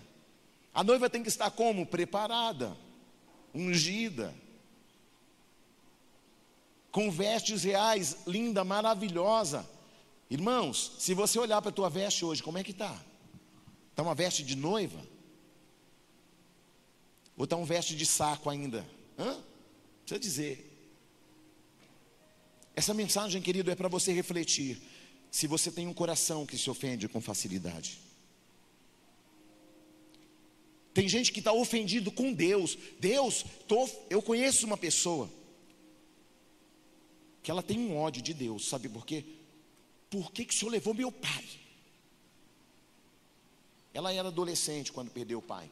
[0.73, 1.85] A noiva tem que estar como?
[1.85, 2.75] Preparada,
[3.53, 4.33] ungida,
[6.91, 9.67] com vestes reais, linda, maravilhosa.
[10.29, 12.97] Irmãos, se você olhar para a tua veste hoje, como é que está?
[13.89, 14.99] Está uma veste de noiva?
[17.35, 18.85] Ou está um veste de saco ainda?
[19.17, 19.37] Hã?
[20.05, 20.67] Precisa dizer.
[22.75, 24.81] Essa mensagem, querido, é para você refletir.
[25.29, 27.99] Se você tem um coração que se ofende com facilidade.
[31.01, 32.77] Tem gente que está ofendido com Deus.
[32.99, 35.27] Deus, tô, eu conheço uma pessoa
[37.41, 39.25] que ela tem um ódio de Deus, sabe por quê?
[40.11, 41.43] Por que, que o Senhor levou meu pai?
[43.91, 45.71] Ela era adolescente quando perdeu o pai,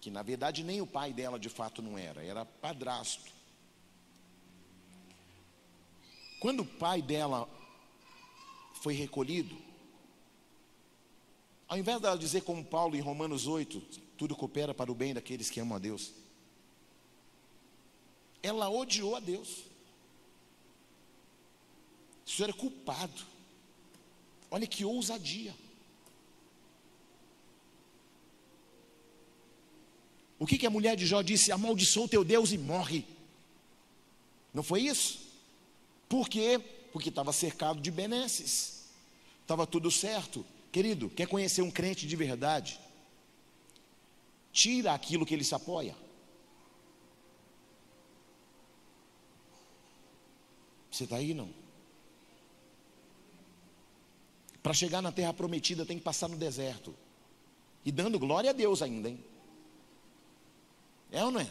[0.00, 3.32] que na verdade nem o pai dela de fato não era, era padrasto.
[6.38, 7.48] Quando o pai dela
[8.80, 9.56] foi recolhido,
[11.66, 15.50] ao invés dela dizer como Paulo em Romanos 8, tudo coopera para o bem daqueles
[15.50, 16.12] que amam a Deus,
[18.42, 19.64] ela odiou a Deus.
[22.26, 23.22] O senhor é culpado.
[24.50, 25.54] Olha que ousadia.
[30.38, 31.52] O que, que a mulher de Jó disse?
[31.52, 33.04] Amaldiçoa o teu Deus e morre.
[34.52, 35.20] Não foi isso?
[36.08, 36.60] Por quê?
[36.92, 38.88] Porque estava cercado de benesses.
[39.40, 40.44] Estava tudo certo.
[40.72, 42.80] Querido, quer conhecer um crente de verdade?
[44.52, 45.96] Tira aquilo que ele se apoia.
[50.90, 51.48] Você está aí não?
[54.62, 56.94] Para chegar na terra prometida tem que passar no deserto.
[57.84, 59.24] E dando glória a Deus ainda, hein?
[61.10, 61.50] É ou não é?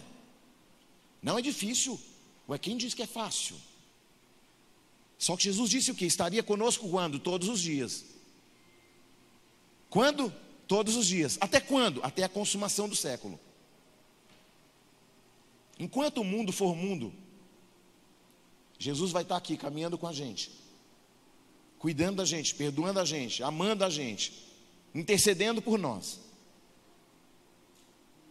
[1.21, 1.99] Não é difícil.
[2.47, 3.55] Ué, quem diz que é fácil?
[5.17, 6.05] Só que Jesus disse o que?
[6.05, 7.19] Estaria conosco quando?
[7.19, 8.05] Todos os dias.
[9.89, 10.33] Quando?
[10.71, 11.37] Todos os dias.
[11.41, 12.01] Até quando?
[12.01, 13.37] Até a consumação do século.
[15.77, 17.13] Enquanto o mundo for mundo,
[18.79, 20.61] Jesus vai estar aqui caminhando com a gente
[21.81, 24.31] cuidando da gente, perdoando a gente, amando a gente,
[24.93, 26.19] intercedendo por nós.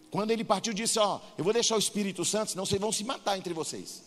[0.08, 3.02] Quando ele partiu, disse: Ó, eu vou deixar o Espírito Santo, senão vocês vão se
[3.02, 4.04] matar entre vocês.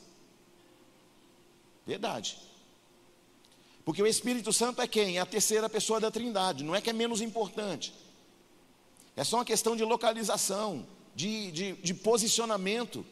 [1.86, 2.38] Verdade.
[3.84, 5.18] Porque o Espírito Santo é quem?
[5.18, 7.94] É a terceira pessoa da Trindade, não é que é menos importante.
[9.16, 10.86] É só uma questão de localização,
[11.16, 13.06] de, de, de posicionamento.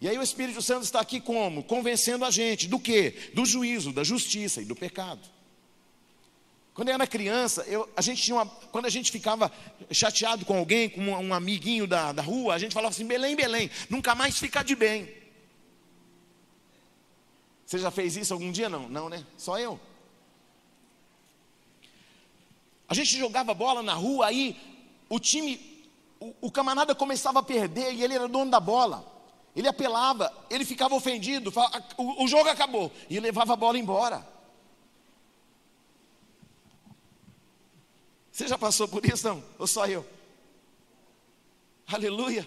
[0.00, 1.62] E aí o Espírito Santo está aqui como?
[1.62, 3.30] Convencendo a gente do que?
[3.34, 5.20] Do juízo, da justiça e do pecado.
[6.74, 9.52] Quando eu era criança, eu, a gente tinha uma, quando a gente ficava
[9.90, 13.36] chateado com alguém, com um, um amiguinho da, da rua, a gente falava assim: Belém,
[13.36, 15.08] Belém, nunca mais fica de bem.
[17.66, 18.68] Você já fez isso algum dia?
[18.68, 19.24] Não, não, né?
[19.36, 19.78] Só eu.
[22.92, 24.54] A gente jogava bola na rua, aí
[25.08, 25.58] o time,
[26.20, 29.02] o, o camarada começava a perder e ele era dono da bola.
[29.56, 34.28] Ele apelava, ele ficava ofendido, falava, o, o jogo acabou e levava a bola embora.
[38.30, 39.42] Você já passou por isso, não?
[39.58, 40.06] Ou só eu?
[41.86, 42.46] Aleluia.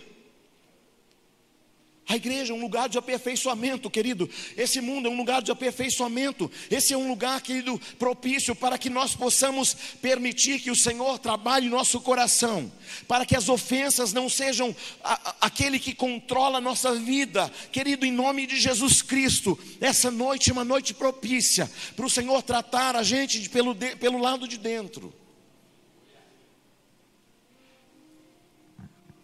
[2.07, 4.29] A igreja é um lugar de aperfeiçoamento, querido.
[4.55, 6.51] Esse mundo é um lugar de aperfeiçoamento.
[6.69, 11.67] Esse é um lugar, querido, propício para que nós possamos permitir que o Senhor trabalhe
[11.67, 12.71] nosso coração,
[13.07, 17.51] para que as ofensas não sejam a, a, aquele que controla a nossa vida.
[17.71, 22.43] Querido, em nome de Jesus Cristo, essa noite é uma noite propícia para o Senhor
[22.43, 25.11] tratar a gente pelo, de, pelo lado de dentro.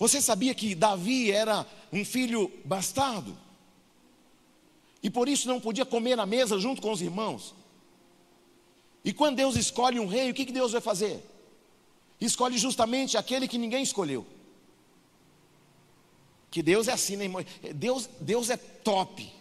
[0.02, 3.38] Você sabia que Davi era um filho bastardo?
[5.04, 7.54] E por isso não podia comer na mesa junto com os irmãos?
[9.06, 11.24] E quando Deus escolhe um rei, o que, que Deus vai fazer?
[12.20, 14.26] Escolhe justamente aquele que ninguém escolheu.
[16.49, 17.45] Que Deus é assim, né, irmão?
[17.76, 19.32] Deus, Deus é top.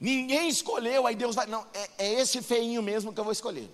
[0.00, 1.46] Ninguém escolheu, aí Deus vai.
[1.46, 3.70] Não, é, é esse feinho mesmo que eu vou escolher.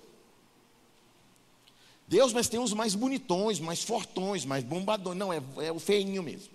[2.11, 5.17] Deus, mas tem uns mais bonitões, mais fortões, mais bombadões.
[5.17, 6.53] Não, é, é o feinho mesmo.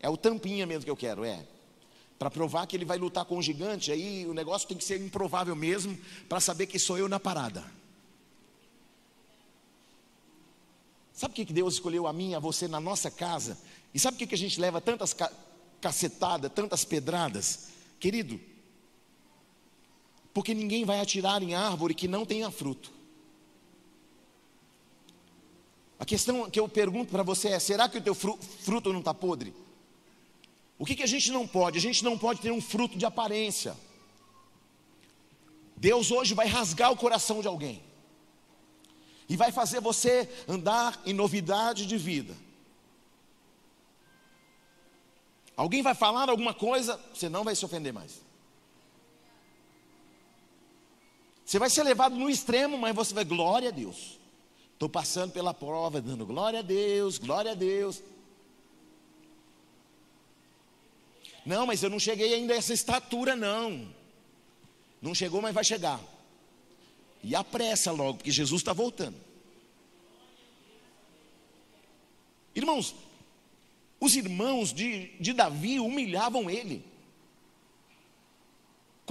[0.00, 1.46] É o tampinha mesmo que eu quero, é.
[2.18, 5.00] Para provar que ele vai lutar com o gigante, aí o negócio tem que ser
[5.00, 5.96] improvável mesmo,
[6.28, 7.64] para saber que sou eu na parada.
[11.12, 13.56] Sabe o que Deus escolheu a mim, a você na nossa casa?
[13.94, 15.14] E sabe por que a gente leva tantas
[15.80, 17.68] cacetadas, tantas pedradas?
[18.00, 18.40] Querido,
[20.32, 22.90] porque ninguém vai atirar em árvore que não tenha fruto.
[25.98, 29.14] A questão que eu pergunto para você é: será que o teu fruto não está
[29.14, 29.54] podre?
[30.78, 31.78] O que, que a gente não pode?
[31.78, 33.76] A gente não pode ter um fruto de aparência.
[35.76, 37.82] Deus hoje vai rasgar o coração de alguém
[39.28, 42.36] e vai fazer você andar em novidade de vida.
[45.56, 48.20] Alguém vai falar alguma coisa, você não vai se ofender mais.
[51.44, 54.18] Você vai ser levado no extremo, mas você vai, glória a Deus.
[54.72, 58.02] Estou passando pela prova, dando glória a Deus, glória a Deus.
[61.44, 63.88] Não, mas eu não cheguei ainda a essa estatura, não.
[65.00, 66.00] Não chegou, mas vai chegar.
[67.22, 69.16] E apressa logo, porque Jesus está voltando.
[72.54, 72.94] Irmãos,
[74.00, 76.84] os irmãos de, de Davi humilhavam ele.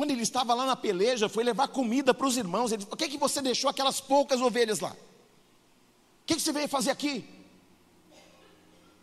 [0.02, 2.72] Quando ele estava lá na peleja, foi levar comida para os irmãos.
[2.72, 4.94] Ele disse: Por que, que você deixou aquelas poucas ovelhas lá?
[4.94, 7.24] O que, que você veio fazer aqui?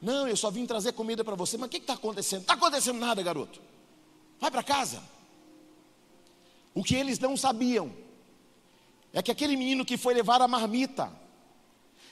[0.02, 1.56] Não, eu só vim trazer comida para você.
[1.56, 2.40] Mas o que está acontecendo?
[2.40, 3.62] Está acontecendo nada, garoto.
[4.40, 5.00] Vai para casa.
[6.74, 7.94] O que eles não sabiam
[9.12, 11.12] é que aquele menino que foi levar a marmita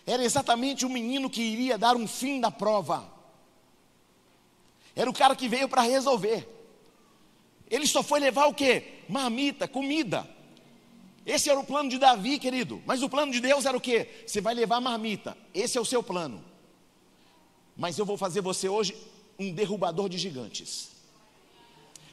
[0.06, 3.12] era exatamente o menino que iria dar um fim da prova.
[4.94, 6.55] Era o cara que veio para resolver.
[7.70, 8.82] Ele só foi levar o que?
[9.08, 10.28] Marmita, comida.
[11.24, 12.80] Esse era o plano de Davi, querido.
[12.86, 14.06] Mas o plano de Deus era o que?
[14.26, 15.36] Você vai levar marmita.
[15.52, 16.42] Esse é o seu plano.
[17.76, 18.96] Mas eu vou fazer você hoje
[19.38, 20.90] um derrubador de gigantes.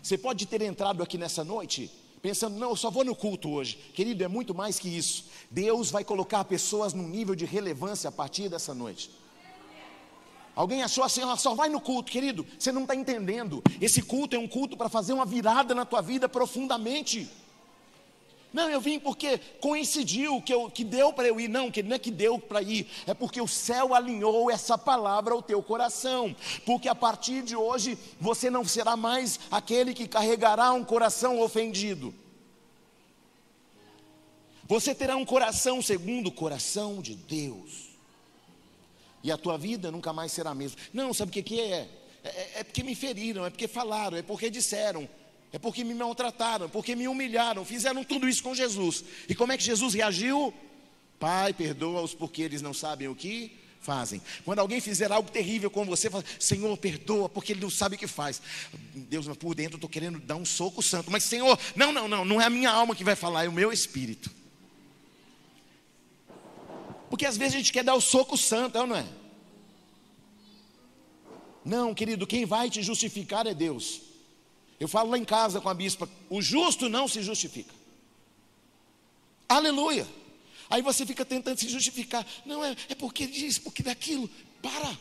[0.01, 1.91] Você pode ter entrado aqui nessa noite
[2.23, 3.77] pensando, não, eu só vou no culto hoje.
[3.93, 5.25] Querido, é muito mais que isso.
[5.51, 9.11] Deus vai colocar pessoas num nível de relevância a partir dessa noite.
[10.55, 12.45] Alguém achou assim, ela só vai no culto, querido.
[12.59, 13.63] Você não está entendendo.
[13.81, 17.27] Esse culto é um culto para fazer uma virada na tua vida profundamente.
[18.53, 21.47] Não, eu vim porque coincidiu que, eu, que deu para eu ir.
[21.47, 25.33] Não, que não é que deu para ir, é porque o céu alinhou essa palavra
[25.33, 26.35] ao teu coração.
[26.63, 32.13] Porque a partir de hoje você não será mais aquele que carregará um coração ofendido.
[34.67, 37.82] Você terá um coração segundo o coração de Deus
[39.23, 40.77] e a tua vida nunca mais será a mesma.
[40.93, 41.69] Não, sabe o que, que é?
[41.69, 41.89] é?
[42.23, 45.07] É, é porque me feriram, é porque falaram, é porque disseram,
[45.51, 49.03] é porque me maltrataram, porque me humilharam, fizeram tudo isso com Jesus.
[49.27, 50.53] E como é que Jesus reagiu?
[51.19, 54.21] Pai, perdoa-os porque eles não sabem o que fazem.
[54.45, 57.99] Quando alguém fizer algo terrível com você, fala, Senhor, perdoa, porque ele não sabe o
[57.99, 58.41] que faz.
[58.93, 61.11] Deus, mas por dentro eu estou querendo dar um soco santo.
[61.11, 63.53] Mas, Senhor, não, não, não, não é a minha alma que vai falar, é o
[63.53, 64.31] meu espírito.
[67.13, 69.05] Porque às vezes a gente quer dar o soco santo, é não é?
[71.63, 74.01] Não, querido, quem vai te justificar é Deus.
[74.79, 77.71] Eu falo lá em casa com a bispa: o justo não se justifica.
[79.47, 80.07] Aleluia.
[80.67, 82.25] Aí você fica tentando se justificar.
[82.47, 84.27] Não, é, é porque diz, porque daquilo.
[84.59, 84.97] Para.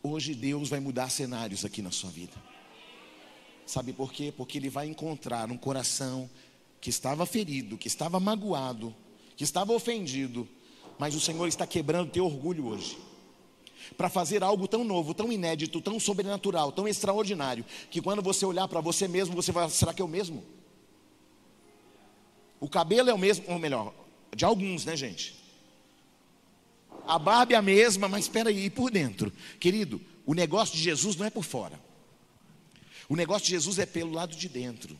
[0.00, 2.40] Hoje Deus vai mudar cenários aqui na sua vida.
[3.66, 4.32] Sabe por quê?
[4.36, 6.30] Porque Ele vai encontrar um coração
[6.80, 8.94] que estava ferido, que estava magoado,
[9.36, 10.48] que estava ofendido,
[10.98, 12.98] mas o Senhor está quebrando teu orgulho hoje.
[13.96, 18.66] Para fazer algo tão novo, tão inédito, tão sobrenatural, tão extraordinário, que quando você olhar
[18.66, 20.42] para você mesmo, você vai, será que é o mesmo?
[22.58, 23.92] O cabelo é o mesmo, ou melhor,
[24.34, 25.34] de alguns, né, gente?
[27.06, 29.30] A barba é a mesma, mas espera aí, e por dentro?
[29.60, 31.78] Querido, o negócio de Jesus não é por fora.
[33.08, 34.98] O negócio de Jesus é pelo lado de dentro.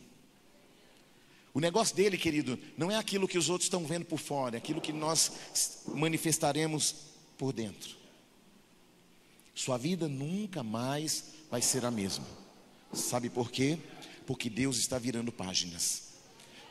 [1.55, 4.59] O negócio dele, querido, não é aquilo que os outros estão vendo por fora, é
[4.59, 5.31] aquilo que nós
[5.87, 6.93] manifestaremos
[7.37, 7.95] por dentro.
[9.55, 12.27] Sua vida nunca mais vai ser a mesma.
[12.91, 13.79] Sabe por quê?
[14.27, 16.09] Porque Deus está virando páginas,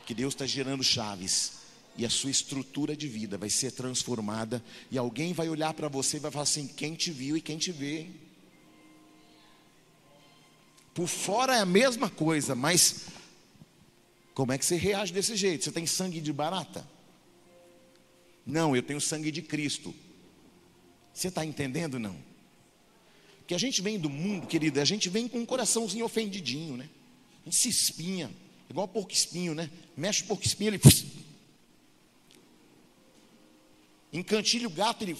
[0.05, 1.53] que Deus está gerando chaves,
[1.97, 6.17] e a sua estrutura de vida vai ser transformada, e alguém vai olhar para você
[6.17, 8.05] e vai falar assim: quem te viu e quem te vê.
[10.93, 13.07] Por fora é a mesma coisa, mas
[14.35, 15.63] como é que você reage desse jeito?
[15.63, 16.85] Você tem sangue de barata?
[18.45, 19.95] Não, eu tenho sangue de Cristo.
[21.13, 22.17] Você está entendendo não?
[23.47, 26.89] Que a gente vem do mundo, querida, a gente vem com um coraçãozinho ofendidinho, né?
[27.41, 28.29] A gente se espinha,
[28.69, 29.71] igual porco espinho, né?
[29.95, 30.81] Mexe o porco espinho, ele.
[34.11, 35.15] Encantilha o gato, ele.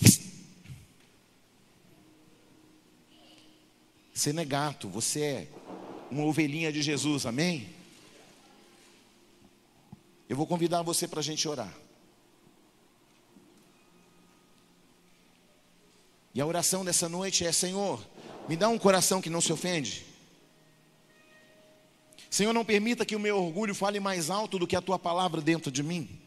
[4.13, 5.47] Você não é gato, você é
[6.11, 7.74] uma ovelhinha de Jesus, amém?
[10.27, 11.73] Eu vou convidar você para a gente orar.
[16.33, 18.05] E a oração dessa noite é: Senhor,
[18.49, 20.05] me dá um coração que não se ofende.
[22.29, 25.39] Senhor, não permita que o meu orgulho fale mais alto do que a tua palavra
[25.39, 26.19] dentro de mim.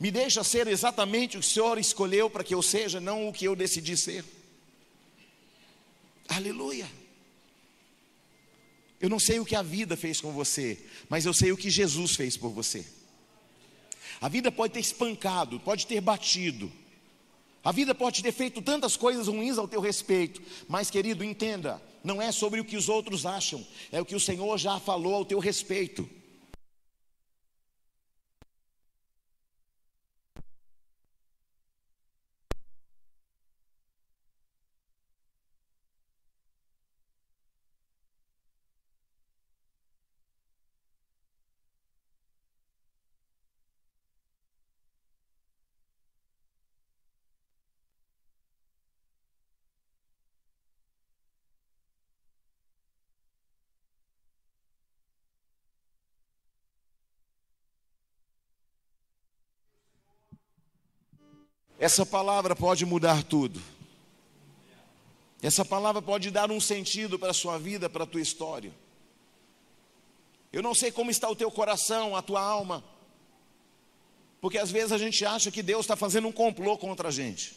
[0.00, 3.32] Me deixa ser exatamente o que o Senhor escolheu para que eu seja, não o
[3.32, 4.24] que eu decidi ser.
[6.28, 7.01] Aleluia.
[9.02, 10.78] Eu não sei o que a vida fez com você,
[11.08, 12.86] mas eu sei o que Jesus fez por você.
[14.20, 16.70] A vida pode ter espancado, pode ter batido.
[17.64, 22.22] A vida pode ter feito tantas coisas ruins ao teu respeito, mas querido, entenda, não
[22.22, 25.24] é sobre o que os outros acham, é o que o Senhor já falou ao
[25.24, 26.08] teu respeito.
[61.82, 63.60] Essa palavra pode mudar tudo.
[65.42, 68.72] Essa palavra pode dar um sentido para a sua vida, para a tua história.
[70.52, 72.84] Eu não sei como está o teu coração, a tua alma,
[74.40, 77.52] porque às vezes a gente acha que Deus está fazendo um complô contra a gente.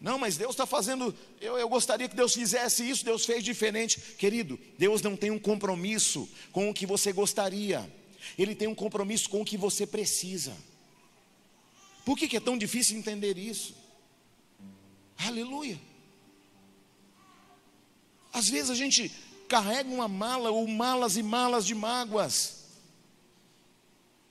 [0.00, 1.12] Não, mas Deus está fazendo.
[1.40, 3.98] Eu, eu gostaria que Deus fizesse isso, Deus fez diferente.
[4.16, 7.92] Querido, Deus não tem um compromisso com o que você gostaria,
[8.38, 10.56] Ele tem um compromisso com o que você precisa.
[12.04, 13.74] Por que, que é tão difícil entender isso?
[15.18, 15.80] Aleluia.
[18.32, 19.10] Às vezes a gente
[19.48, 22.64] carrega uma mala ou malas e malas de mágoas,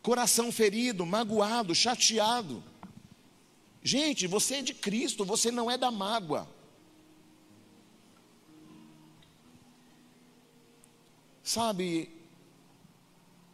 [0.02, 2.64] coração ferido, magoado, chateado.
[3.84, 6.48] Gente, você é de Cristo, você não é da mágoa.
[11.44, 12.12] Sabe,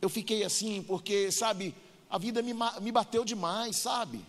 [0.01, 1.73] eu fiquei assim porque, sabe,
[2.09, 4.23] a vida me, me bateu demais, sabe?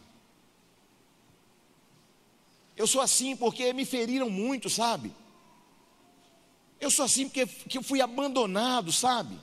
[2.76, 5.12] Eu sou assim porque me feriram muito, sabe?
[6.80, 9.38] Eu sou assim porque que eu fui abandonado, sabe?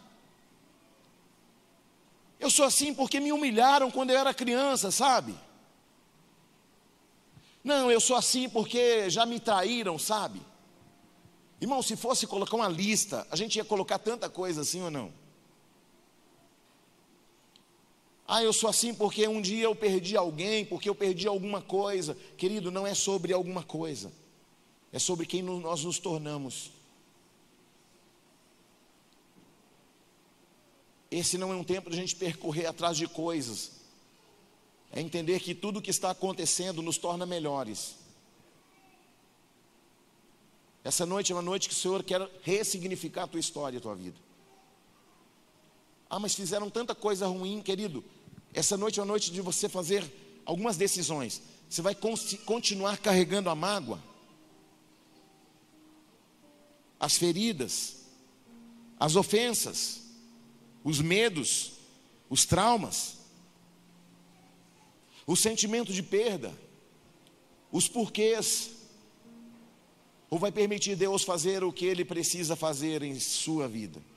[2.39, 5.35] Eu sou assim porque me humilharam quando eu era criança, sabe?
[7.63, 10.41] Não, eu sou assim porque já me traíram, sabe?
[11.59, 15.11] Irmão, se fosse colocar uma lista, a gente ia colocar tanta coisa assim ou não?
[18.27, 22.17] Ah, eu sou assim porque um dia eu perdi alguém, porque eu perdi alguma coisa.
[22.37, 24.11] Querido, não é sobre alguma coisa,
[24.91, 26.71] é sobre quem nós nos tornamos.
[31.11, 33.71] Esse não é um tempo de a gente percorrer atrás de coisas,
[34.91, 37.95] é entender que tudo que está acontecendo nos torna melhores.
[40.83, 43.95] Essa noite é uma noite que o Senhor quer ressignificar a tua história, a tua
[43.95, 44.17] vida.
[46.15, 48.01] Ah, mas fizeram tanta coisa ruim, querido.
[48.53, 50.09] Essa noite é a noite de você fazer
[50.45, 51.41] algumas decisões.
[51.69, 51.93] Você vai
[52.45, 54.01] continuar carregando a mágoa,
[56.97, 57.97] as feridas,
[58.97, 60.03] as ofensas,
[60.85, 61.73] os medos,
[62.29, 63.17] os traumas,
[65.27, 66.57] o sentimento de perda,
[67.69, 68.69] os porquês,
[70.29, 74.14] ou vai permitir Deus fazer o que Ele precisa fazer em sua vida?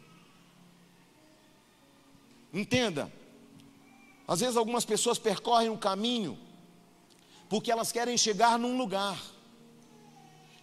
[2.59, 3.13] Entenda,
[4.27, 6.37] às vezes algumas pessoas percorrem um caminho
[7.49, 9.17] porque elas querem chegar num lugar,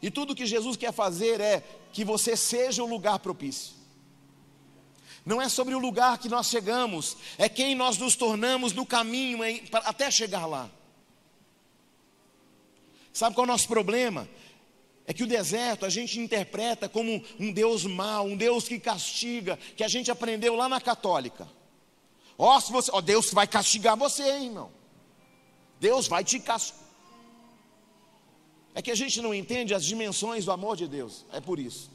[0.01, 3.73] e tudo que Jesus quer fazer é que você seja o lugar propício.
[5.25, 9.39] Não é sobre o lugar que nós chegamos, é quem nós nos tornamos no caminho
[9.71, 10.69] até chegar lá.
[13.13, 14.29] Sabe qual é o nosso problema?
[15.07, 19.57] É que o deserto a gente interpreta como um Deus mau, um Deus que castiga,
[19.77, 21.54] que a gente aprendeu lá na católica.
[22.37, 24.71] Ó, oh, se você, oh, Deus vai castigar você, hein, irmão.
[25.79, 26.83] Deus vai te castigar.
[28.73, 31.89] É que a gente não entende as dimensões do amor de Deus, é por isso.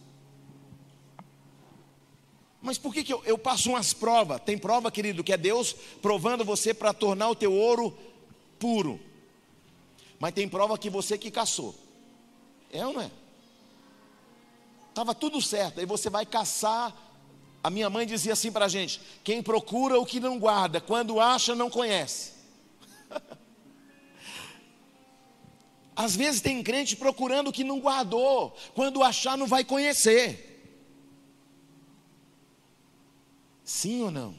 [2.62, 4.40] Mas por que, que eu, eu passo umas provas?
[4.40, 7.96] Tem prova, querido, que é Deus provando você para tornar o teu ouro
[8.58, 9.00] puro.
[10.18, 11.74] Mas tem prova que você que caçou.
[12.72, 13.10] É ou não é?
[14.90, 16.94] Estava tudo certo, aí você vai caçar.
[17.62, 21.20] A minha mãe dizia assim para a gente: quem procura o que não guarda, quando
[21.20, 22.32] acha, não conhece.
[25.94, 30.46] Às vezes tem crente procurando o que não guardou, quando achar, não vai conhecer.
[33.62, 34.34] Sim ou não?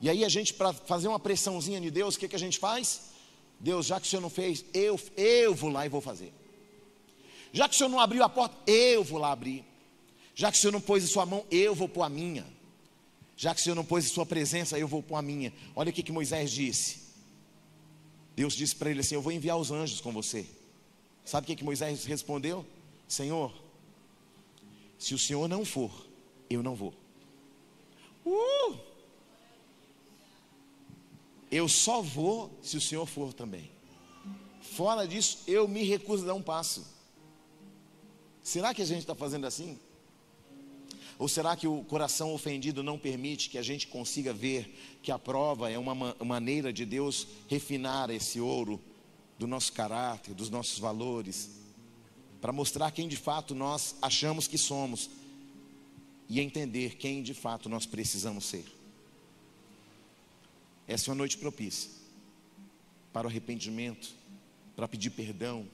[0.00, 2.58] E aí a gente, para fazer uma pressãozinha de Deus, o que, que a gente
[2.58, 3.12] faz?
[3.58, 6.32] Deus, já que o Senhor não fez, eu, eu vou lá e vou fazer.
[7.52, 9.64] Já que o Senhor não abriu a porta, eu vou lá abrir.
[10.36, 12.46] Já que o Senhor não pôs a sua mão, eu vou pôr a minha.
[13.38, 15.50] Já que o Senhor não pôs a sua presença, eu vou pôr a minha.
[15.74, 16.98] Olha o que, que Moisés disse.
[18.36, 20.46] Deus disse para ele assim: Eu vou enviar os anjos com você.
[21.24, 22.66] Sabe o que, que Moisés respondeu?
[23.08, 23.50] Senhor,
[24.98, 25.90] se o Senhor não for,
[26.50, 26.92] eu não vou.
[28.26, 28.78] Uh!
[31.50, 33.70] Eu só vou se o Senhor for também.
[34.60, 36.86] Fora disso, eu me recuso a dar um passo.
[38.42, 39.78] Será que a gente está fazendo assim?
[41.18, 45.18] Ou será que o coração ofendido não permite que a gente consiga ver que a
[45.18, 48.80] prova é uma maneira de Deus refinar esse ouro
[49.38, 51.50] do nosso caráter, dos nossos valores,
[52.40, 55.08] para mostrar quem de fato nós achamos que somos
[56.28, 58.64] e entender quem de fato nós precisamos ser.
[60.86, 61.90] Essa é uma noite propícia
[63.12, 64.14] para o arrependimento,
[64.74, 65.66] para pedir perdão,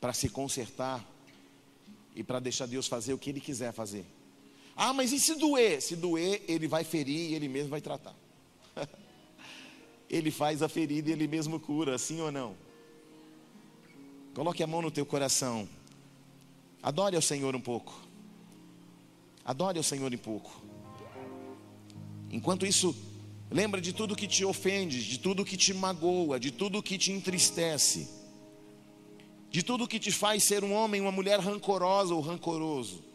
[0.00, 1.04] para se consertar
[2.14, 4.04] e para deixar Deus fazer o que Ele quiser fazer.
[4.82, 5.82] Ah, mas e se doer?
[5.82, 8.16] Se doer, Ele vai ferir e Ele mesmo vai tratar.
[10.08, 12.56] ele faz a ferida e Ele mesmo cura, sim ou não?
[14.32, 15.68] Coloque a mão no teu coração.
[16.82, 17.94] Adore ao Senhor um pouco.
[19.44, 20.62] Adore ao Senhor um pouco.
[22.30, 22.96] Enquanto isso,
[23.50, 27.12] lembra de tudo que te ofende, de tudo que te magoa, de tudo que te
[27.12, 28.08] entristece,
[29.50, 33.09] de tudo que te faz ser um homem, uma mulher rancorosa ou rancoroso,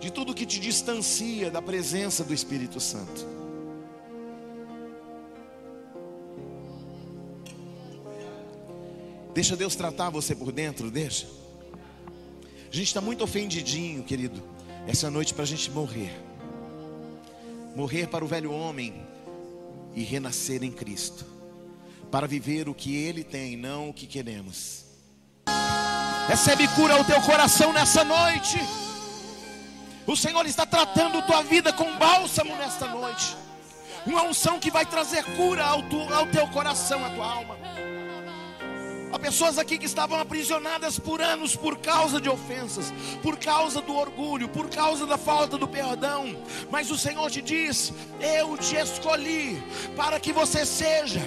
[0.00, 3.26] de tudo que te distancia da presença do Espírito Santo.
[9.34, 11.26] Deixa Deus tratar você por dentro, deixa.
[12.70, 14.42] A gente está muito ofendidinho, querido.
[14.86, 16.14] Essa noite para a gente morrer.
[17.74, 19.06] Morrer para o velho homem
[19.94, 21.26] e renascer em Cristo.
[22.10, 24.86] Para viver o que Ele tem, não o que queremos.
[26.28, 28.58] Recebe cura ao teu coração nessa noite.
[30.06, 33.36] O Senhor está tratando tua vida com bálsamo nesta noite.
[34.06, 37.56] Uma unção que vai trazer cura ao, tu, ao teu coração, à tua alma.
[39.12, 42.92] Há pessoas aqui que estavam aprisionadas por anos por causa de ofensas,
[43.22, 46.36] por causa do orgulho, por causa da falta do perdão.
[46.70, 49.62] Mas o Senhor te diz: Eu te escolhi
[49.96, 51.22] para que você seja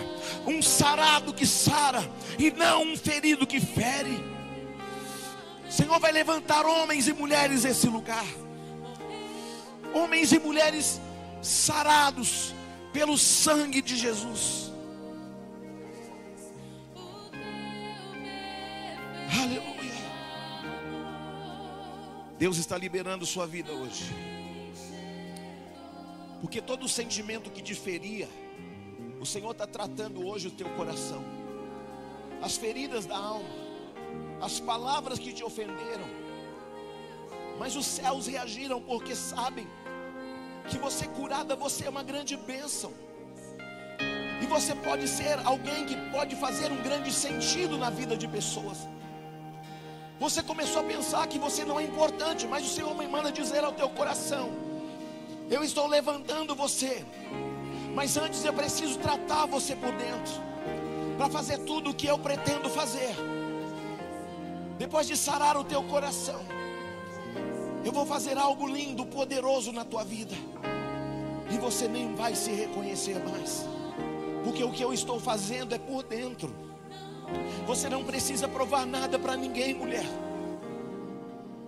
[0.46, 2.08] um sarado que sara
[2.38, 4.24] e não um ferido que fere.
[5.68, 8.26] O Senhor vai levantar homens e mulheres nesse lugar,
[9.94, 11.00] homens e mulheres
[11.42, 12.54] sarados
[12.92, 14.72] pelo sangue de Jesus.
[19.42, 19.80] Aleluia.
[22.38, 24.06] Deus está liberando sua vida hoje.
[26.42, 28.28] Porque todo sentimento que te feria,
[29.20, 31.24] o Senhor está tratando hoje o teu coração.
[32.42, 33.50] As feridas da alma,
[34.42, 36.19] as palavras que te ofenderam.
[37.60, 39.68] Mas os céus reagiram porque sabem
[40.70, 42.92] que você curada, você é uma grande bênção.
[44.42, 48.78] E você pode ser alguém que pode fazer um grande sentido na vida de pessoas.
[50.20, 53.64] Você começou a pensar que você não é importante, mas o Senhor me manda dizer
[53.64, 54.50] ao teu coração:
[55.50, 57.06] Eu estou levantando você,
[57.94, 60.34] mas antes eu preciso tratar você por dentro,
[61.18, 63.14] para fazer tudo o que eu pretendo fazer.
[64.78, 66.42] Depois de sarar o teu coração,
[67.84, 70.36] eu vou fazer algo lindo, poderoso na tua vida,
[71.52, 73.66] e você nem vai se reconhecer mais,
[74.44, 76.54] porque o que eu estou fazendo é por dentro.
[77.66, 80.06] Você não precisa provar nada para ninguém, mulher,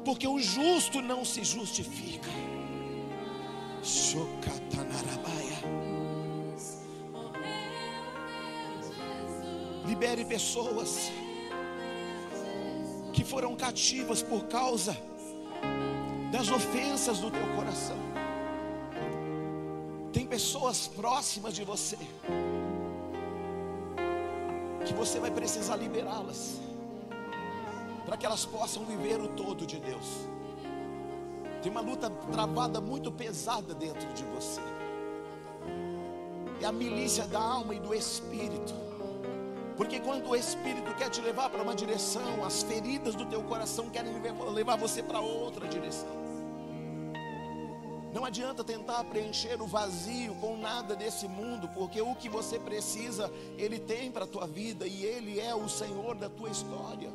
[0.03, 2.29] porque o justo não se justifica.
[3.83, 5.61] Chocatanarabaia.
[9.85, 11.11] Libere pessoas
[13.13, 14.95] que foram cativas por causa
[16.41, 17.97] das ofensas do teu coração.
[20.11, 21.99] Tem pessoas próximas de você
[24.83, 26.59] que você vai precisar liberá-las
[28.07, 30.25] para que elas possam viver o todo de Deus.
[31.61, 34.61] Tem uma luta travada muito pesada dentro de você.
[36.59, 38.73] É a milícia da alma e do espírito.
[39.77, 43.89] Porque quando o Espírito quer te levar para uma direção, as feridas do teu coração
[43.89, 44.13] querem
[44.53, 46.20] levar você para outra direção.
[48.13, 53.31] Não adianta tentar preencher o vazio com nada desse mundo, porque o que você precisa,
[53.57, 57.09] Ele tem para a tua vida e Ele é o Senhor da tua história.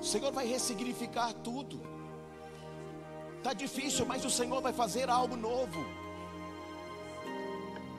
[0.00, 1.80] O Senhor vai ressignificar tudo.
[3.36, 5.84] Está difícil, mas o Senhor vai fazer algo novo.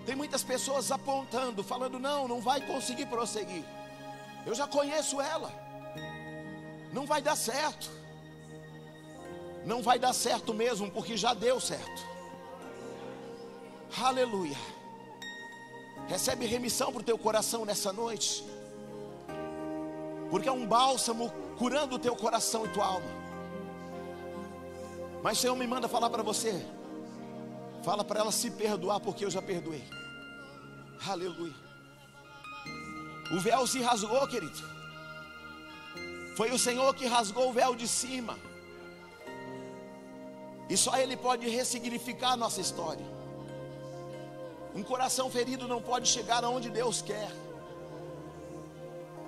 [0.06, 3.64] Tem muitas pessoas apontando, falando: não, não vai conseguir prosseguir.
[4.46, 5.52] Eu já conheço ela,
[6.92, 7.92] não vai dar certo.
[9.68, 12.08] Não vai dar certo mesmo, porque já deu certo.
[14.02, 14.56] Aleluia.
[16.08, 18.46] Recebe remissão para o teu coração nessa noite,
[20.30, 23.12] porque é um bálsamo curando o teu coração e tua alma.
[25.22, 26.66] Mas Senhor me manda falar para você,
[27.84, 29.84] fala para ela se perdoar, porque eu já perdoei.
[31.06, 31.56] Aleluia.
[33.36, 34.58] O véu se rasgou, querido.
[36.38, 38.38] Foi o Senhor que rasgou o véu de cima.
[40.70, 43.06] E só Ele pode ressignificar a nossa história.
[44.76, 47.32] Um coração ferido não pode chegar aonde Deus quer.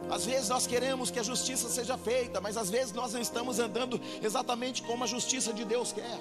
[0.10, 3.60] Às vezes nós queremos que a justiça seja feita, mas às vezes nós não estamos
[3.60, 6.20] andando exatamente como a justiça de Deus quer.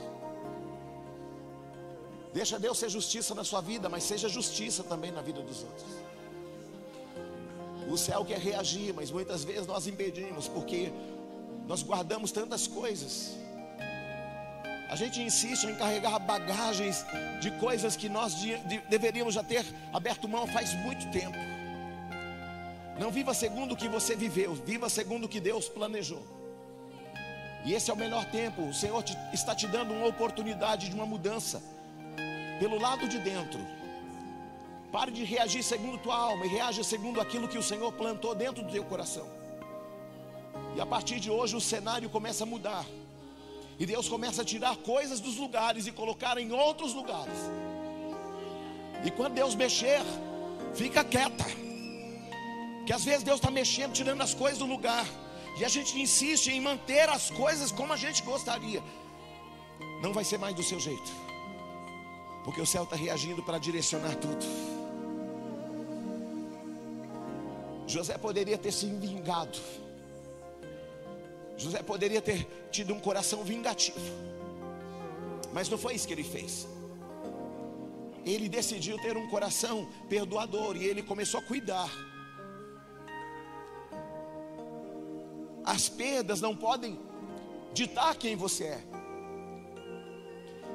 [2.33, 5.87] Deixa Deus ser justiça na sua vida, mas seja justiça também na vida dos outros.
[7.91, 10.93] O céu quer reagir, mas muitas vezes nós impedimos, porque
[11.67, 13.35] nós guardamos tantas coisas.
[14.89, 17.05] A gente insiste em carregar bagagens
[17.41, 21.37] de coisas que nós de, de, deveríamos já ter aberto mão faz muito tempo.
[22.99, 26.23] Não viva segundo o que você viveu, viva segundo o que Deus planejou.
[27.65, 28.63] E esse é o melhor tempo.
[28.63, 31.63] O Senhor te, está te dando uma oportunidade de uma mudança
[32.59, 33.61] pelo lado de dentro.
[34.91, 38.63] Pare de reagir segundo tua alma e reaja segundo aquilo que o Senhor plantou dentro
[38.63, 39.29] do teu coração.
[40.75, 42.87] E a partir de hoje o cenário começa a mudar.
[43.79, 47.39] E Deus começa a tirar coisas dos lugares e colocar em outros lugares.
[49.05, 50.01] E quando Deus mexer,
[50.75, 51.45] fica quieta.
[52.85, 55.07] Que às vezes Deus está mexendo, tirando as coisas do lugar.
[55.59, 58.83] E a gente insiste em manter as coisas como a gente gostaria.
[60.03, 61.11] Não vai ser mais do seu jeito.
[62.45, 64.45] Porque o céu está reagindo para direcionar tudo.
[67.87, 69.59] José poderia ter se vingado.
[71.59, 73.99] José poderia ter tido um coração vingativo.
[75.53, 76.69] Mas não foi isso que ele fez.
[78.25, 81.91] Ele decidiu ter um coração perdoador e ele começou a cuidar.
[85.65, 86.99] As perdas não podem
[87.75, 88.85] ditar quem você é.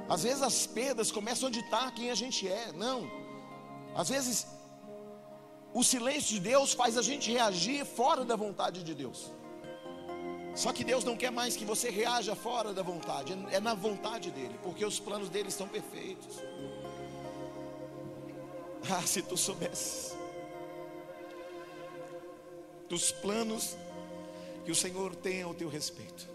[0.10, 2.74] Às vezes as perdas começam a ditar quem a gente é.
[2.74, 3.10] Não.
[3.96, 4.48] Às vezes
[5.74, 9.32] o silêncio de Deus faz a gente reagir fora da vontade de Deus.
[10.56, 14.30] Só que Deus não quer mais que você reaja fora da vontade, é na vontade
[14.32, 16.40] dele, porque os planos dele são perfeitos.
[18.92, 20.14] Ah, se tu soubesses
[22.94, 23.76] dos planos
[24.64, 26.30] que o Senhor tem ao teu respeito.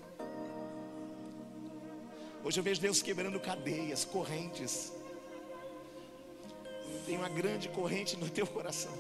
[2.43, 4.93] Hoje eu vejo Deus quebrando cadeias, correntes.
[7.07, 8.93] Tem uma grande corrente no teu coração.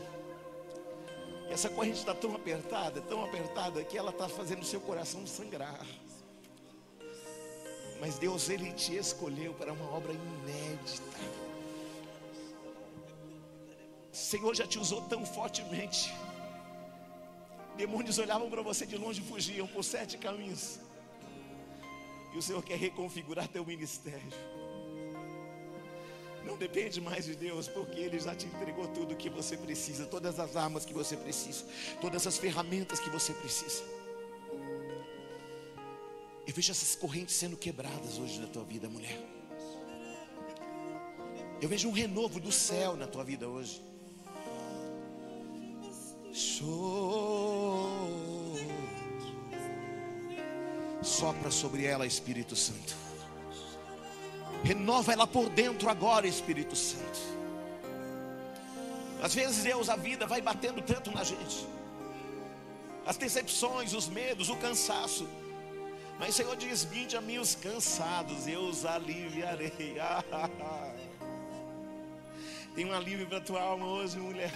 [1.50, 5.86] Essa corrente está tão apertada, tão apertada, que ela está fazendo o seu coração sangrar.
[8.00, 11.18] Mas Deus, Ele te escolheu para uma obra inédita.
[14.12, 16.12] O Senhor já te usou tão fortemente.
[17.76, 20.78] Demônios olhavam para você de longe e fugiam por sete caminhos.
[22.34, 24.32] E o Senhor quer reconfigurar teu ministério.
[26.48, 30.06] Não depende mais de Deus, porque Ele já te entregou tudo o que você precisa,
[30.06, 31.62] todas as armas que você precisa,
[32.00, 33.82] todas as ferramentas que você precisa.
[36.46, 39.20] Eu vejo essas correntes sendo quebradas hoje na tua vida, mulher.
[41.60, 43.82] Eu vejo um renovo do céu na tua vida hoje.
[51.02, 53.07] Sopra sobre ela, Espírito Santo.
[54.62, 57.18] Renova ela por dentro agora, Espírito Santo.
[59.22, 61.66] Às vezes, Deus, a vida vai batendo tanto na gente.
[63.06, 65.28] As decepções, os medos, o cansaço.
[66.18, 69.96] Mas o Senhor diz: Vinde a mim os cansados, eu os aliviarei.
[72.74, 74.52] Tem um alívio para tua alma hoje, mulher.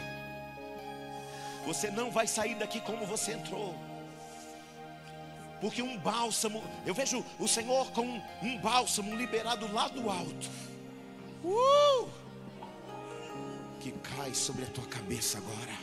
[1.66, 3.74] Você não vai sair daqui como você entrou.
[5.62, 8.02] Porque um bálsamo, eu vejo o Senhor com
[8.42, 10.50] um, bálsamo liberado lá do alto.
[11.44, 12.08] Uh!
[13.78, 15.78] Que cai sobre a tua cabeça agora.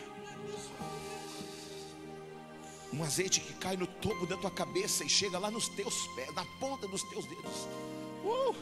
[2.92, 6.36] Um azeite que cai no topo da tua cabeça e chega lá nos teus pés,
[6.36, 7.68] na ponta dos teus dedos.
[8.26, 8.54] Uh!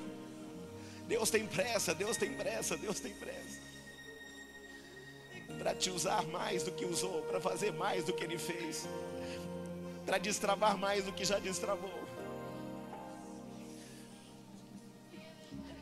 [1.07, 3.59] Deus tem pressa, Deus tem pressa, Deus tem pressa.
[5.57, 8.87] Para te usar mais do que usou, para fazer mais do que Ele fez
[10.07, 12.07] para destravar mais do que já destravou.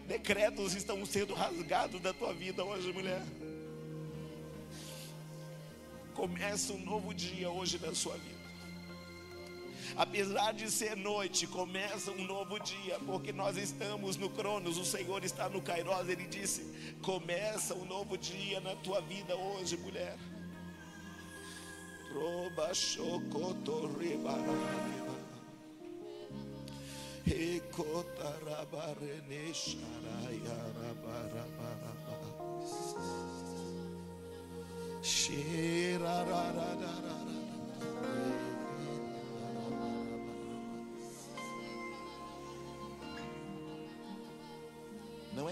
[0.07, 3.21] Decretos estão sendo rasgados da tua vida hoje, mulher.
[6.15, 8.35] Começa um novo dia hoje na sua vida.
[9.95, 15.23] Apesar de ser noite, começa um novo dia, porque nós estamos no Cronos, o Senhor
[15.23, 16.09] está no Kairos.
[16.09, 20.17] Ele disse: Começa um novo dia na tua vida hoje, mulher.
[22.15, 25.15] Roba shokoto ribaraba.
[27.27, 31.69] Ekota rabarene sharaya rabaraba.
[35.03, 37.15] Shirarararara.
[45.35, 45.49] Não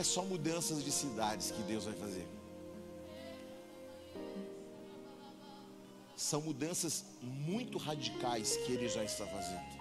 [6.23, 9.73] são mudanças muito radicais que ele já está fazendo.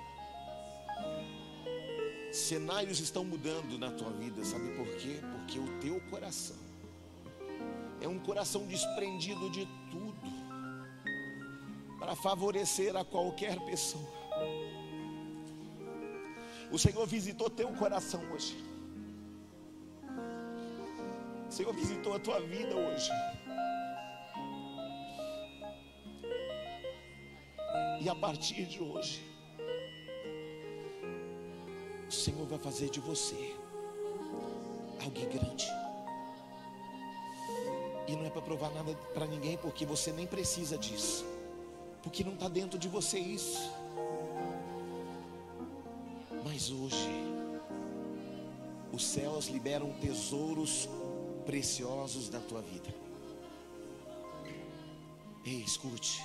[2.33, 5.21] Cenários estão mudando na tua vida, sabe por quê?
[5.21, 6.57] Porque o teu coração
[8.01, 10.33] é um coração desprendido de tudo
[12.01, 14.13] para favorecer a qualquer pessoa.
[16.73, 18.57] O Senhor visitou teu coração hoje.
[21.49, 23.11] O Senhor visitou a tua vida hoje.
[28.03, 29.23] E a partir de hoje,
[32.09, 33.55] o Senhor vai fazer de você
[35.05, 35.69] alguém grande.
[38.09, 41.25] E não é para provar nada para ninguém, porque você nem precisa disso.
[42.03, 43.71] Porque não está dentro de você isso.
[46.45, 47.09] Mas hoje,
[48.93, 50.89] os céus liberam tesouros
[51.47, 52.93] preciosos da tua vida.
[55.45, 56.21] Ei, escute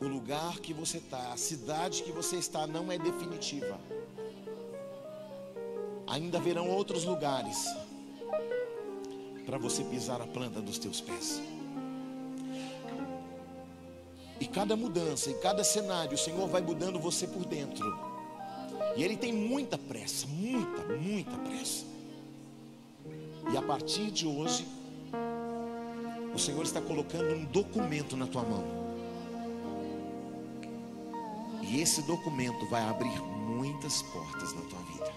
[0.00, 3.78] o lugar que você está, a cidade que você está não é definitiva.
[6.06, 7.64] Ainda haverão outros lugares
[9.44, 11.40] para você pisar a planta dos teus pés.
[14.40, 17.86] E cada mudança, em cada cenário, o Senhor vai mudando você por dentro.
[18.96, 21.84] E Ele tem muita pressa, muita, muita pressa.
[23.52, 24.66] E a partir de hoje,
[26.34, 28.89] o Senhor está colocando um documento na tua mão.
[31.70, 35.12] E esse documento vai abrir muitas portas na tua vida.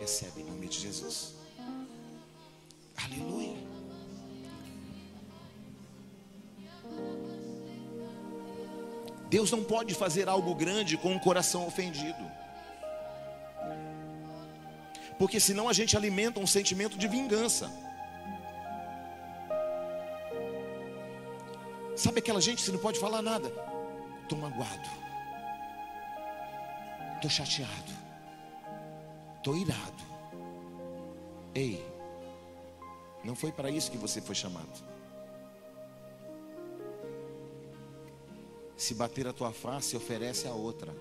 [0.00, 1.34] Recebe em nome de Jesus.
[3.04, 3.58] Aleluia.
[9.28, 12.24] Deus não pode fazer algo grande com um coração ofendido.
[15.18, 17.70] Porque senão a gente alimenta um sentimento de vingança.
[21.94, 23.52] Sabe aquela gente que não pode falar nada?
[24.22, 25.07] Estou magoado.
[27.18, 27.92] Estou chateado.
[29.38, 30.04] Estou irado.
[31.52, 31.84] Ei,
[33.24, 34.86] não foi para isso que você foi chamado.
[38.76, 40.94] Se bater a tua face, oferece a outra.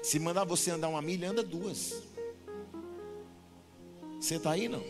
[0.00, 2.00] Se mandar você andar uma milha, anda duas.
[4.20, 4.82] Você está aí não?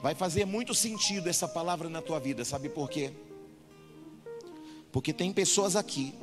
[0.00, 3.12] Vai fazer muito sentido essa palavra na tua vida, sabe por quê?
[4.90, 6.14] Porque tem pessoas aqui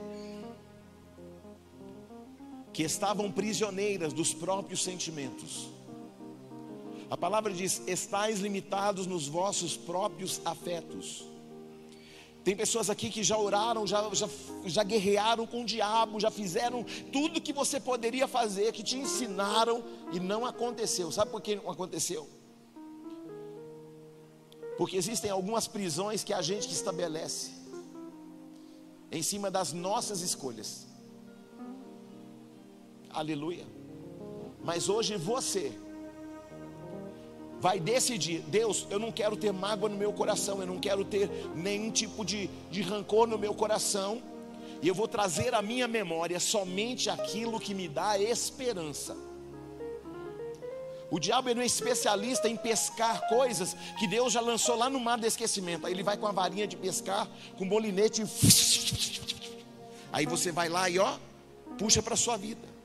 [2.78, 5.68] que estavam prisioneiras dos próprios sentimentos.
[7.10, 11.26] A palavra diz: estáis limitados nos vossos próprios afetos.
[12.44, 14.30] Tem pessoas aqui que já oraram, já, já,
[14.64, 19.84] já guerrearam com o diabo, já fizeram tudo que você poderia fazer, que te ensinaram
[20.14, 21.12] e não aconteceu.
[21.12, 22.30] Sabe por que não aconteceu?
[24.78, 27.54] Porque existem algumas prisões que a gente estabelece
[29.12, 30.87] em cima das nossas escolhas.
[33.18, 33.66] Aleluia.
[34.64, 35.72] Mas hoje você
[37.60, 41.28] vai decidir: Deus, eu não quero ter mágoa no meu coração, eu não quero ter
[41.56, 44.22] nenhum tipo de, de rancor no meu coração,
[44.84, 49.18] e eu vou trazer à minha memória somente aquilo que me dá esperança.
[51.10, 55.18] O diabo é um especialista em pescar coisas que Deus já lançou lá no mar
[55.18, 55.88] do esquecimento.
[55.88, 58.22] Aí ele vai com a varinha de pescar, com o molinete.
[60.14, 61.18] Aí você vai lá e ó,
[61.80, 62.77] puxa para sua vida.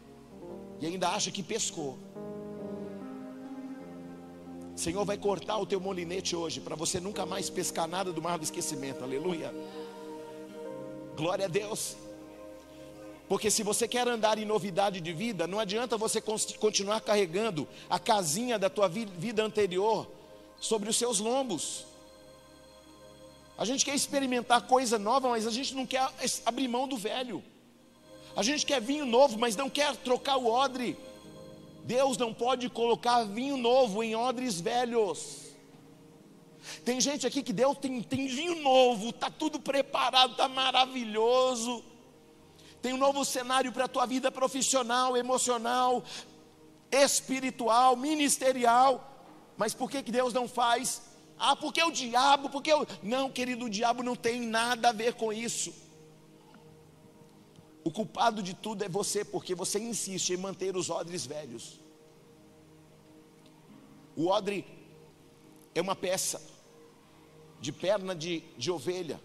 [0.83, 1.97] E ainda acha que pescou.
[4.75, 8.21] O Senhor vai cortar o teu molinete hoje para você nunca mais pescar nada do
[8.21, 9.05] mar do esquecimento.
[9.05, 9.55] Aleluia.
[11.17, 11.97] Glória a Deus.
[13.29, 18.01] Porque se você quer andar em novidade de vida, não adianta você continuar carregando a
[18.01, 20.11] casinha da tua vida anterior
[20.61, 21.87] sobre os seus lombos.
[23.57, 26.11] A gente quer experimentar coisa nova, mas a gente não quer
[26.45, 27.41] abrir mão do velho.
[28.37, 30.97] A gente quer vinho novo, mas não quer trocar o odre.
[31.85, 35.43] Deus não pode colocar vinho novo em odres velhos.
[36.85, 41.83] Tem gente aqui que Deus tem, tem vinho novo, está tudo preparado, está maravilhoso
[42.83, 46.03] tem um novo cenário para a tua vida profissional, emocional,
[46.91, 49.09] espiritual, ministerial.
[49.57, 51.01] Mas por que, que Deus não faz?
[51.39, 52.85] Ah, porque o diabo, porque eu.
[53.01, 55.73] Não, querido, o diabo não tem nada a ver com isso.
[57.85, 61.81] O culpado de tudo é você, porque você insiste em manter os odres velhos.
[64.17, 64.65] O odre
[65.75, 66.41] é uma peça
[67.61, 69.21] de perna de, de ovelha.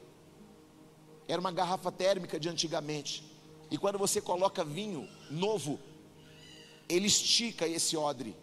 [1.28, 3.24] Era uma garrafa térmica de antigamente.
[3.70, 5.80] E quando você coloca vinho novo,
[6.88, 8.36] ele estica esse odre.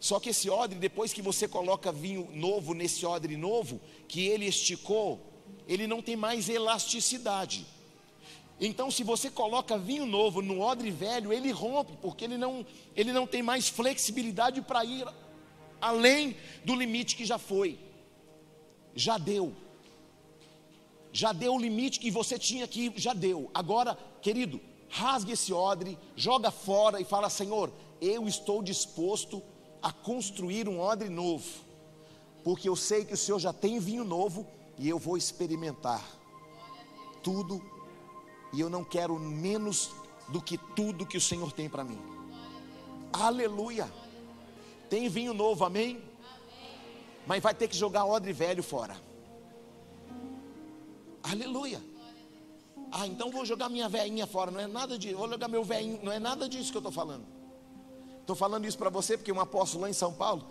[0.00, 4.46] Só que esse odre, depois que você coloca vinho novo nesse odre novo, que ele
[4.46, 5.20] esticou,
[5.66, 7.66] ele não tem mais elasticidade.
[8.60, 13.12] Então, se você coloca vinho novo no odre velho, ele rompe, porque ele não, ele
[13.12, 15.06] não tem mais flexibilidade para ir
[15.80, 17.78] além do limite que já foi,
[18.94, 19.54] já deu
[21.16, 23.50] já deu o limite que você tinha que já deu.
[23.54, 29.42] Agora, querido, rasgue esse odre, joga fora e fala: Senhor, eu estou disposto
[29.82, 31.48] a construir um odre novo,
[32.44, 34.46] porque eu sei que o Senhor já tem vinho novo
[34.78, 36.04] e eu vou experimentar
[37.22, 37.64] tudo,
[38.52, 39.90] e eu não quero menos
[40.28, 41.98] do que tudo que o Senhor tem para mim.
[43.12, 43.90] Aleluia!
[44.88, 46.02] Tem vinho novo, amém?
[47.26, 48.96] Mas vai ter que jogar odre velho fora.
[51.22, 51.82] Aleluia.
[52.92, 54.50] Ah, então vou jogar minha veinha fora.
[54.50, 55.16] Não é nada disso.
[55.16, 55.98] Vou jogar meu velhinho.
[56.02, 57.26] Não é nada disso que eu estou falando.
[58.20, 60.46] Estou falando isso para você porque um apóstolo lá em São Paulo,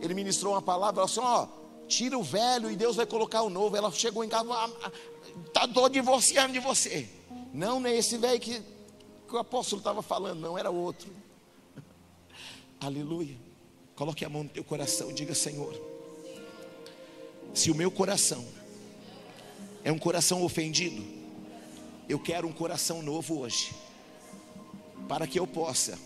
[0.00, 1.46] ele ministrou uma palavra assim: ó,
[1.86, 3.76] tira o velho e Deus vai colocar o novo.
[3.76, 4.48] Ela chegou em casa,
[5.46, 7.08] está ah, todo divorciando de você.
[7.56, 11.10] Não, não é esse velho que, que o apóstolo estava falando, não, era outro.
[12.78, 13.34] Aleluia.
[13.94, 15.74] Coloque a mão no teu coração, diga: Senhor,
[17.54, 18.44] se o meu coração
[19.82, 21.02] é um coração ofendido.
[22.08, 23.72] Eu quero um coração novo hoje,
[25.08, 25.98] para que eu possa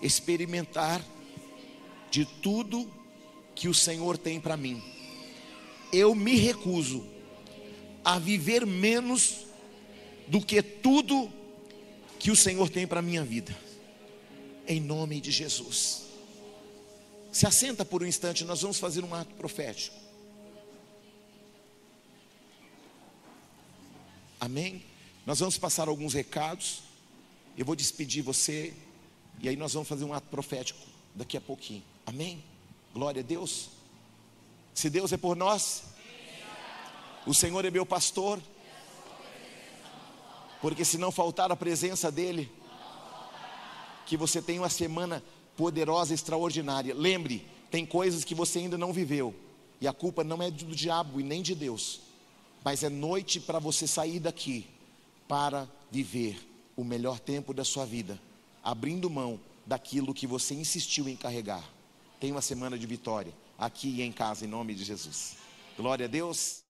[0.00, 1.04] experimentar
[2.10, 2.90] de tudo
[3.54, 4.80] que o Senhor tem para mim.
[5.92, 7.04] Eu me recuso
[8.04, 9.49] a viver menos
[10.30, 11.28] do que tudo
[12.20, 13.54] que o Senhor tem para a minha vida.
[14.64, 16.04] Em nome de Jesus.
[17.32, 19.96] Se assenta por um instante, nós vamos fazer um ato profético.
[24.38, 24.84] Amém?
[25.26, 26.82] Nós vamos passar alguns recados.
[27.58, 28.72] Eu vou despedir você.
[29.40, 30.78] E aí nós vamos fazer um ato profético
[31.12, 31.82] daqui a pouquinho.
[32.06, 32.44] Amém?
[32.94, 33.70] Glória a Deus.
[34.74, 35.82] Se Deus é por nós,
[37.26, 38.40] o Senhor é meu pastor.
[40.60, 42.50] Porque se não faltar a presença dEle,
[44.06, 45.22] que você tenha uma semana
[45.56, 46.94] poderosa, extraordinária.
[46.94, 49.34] Lembre, tem coisas que você ainda não viveu,
[49.80, 52.00] E a culpa não é do diabo e nem de Deus,
[52.62, 54.66] mas é noite para você sair daqui
[55.26, 56.38] para viver
[56.76, 58.20] o melhor tempo da sua vida,
[58.62, 61.64] abrindo mão daquilo que você insistiu em carregar.
[62.18, 65.36] Tenha uma semana de vitória aqui e em casa, em nome de Jesus.
[65.78, 66.62] Glória a Deus.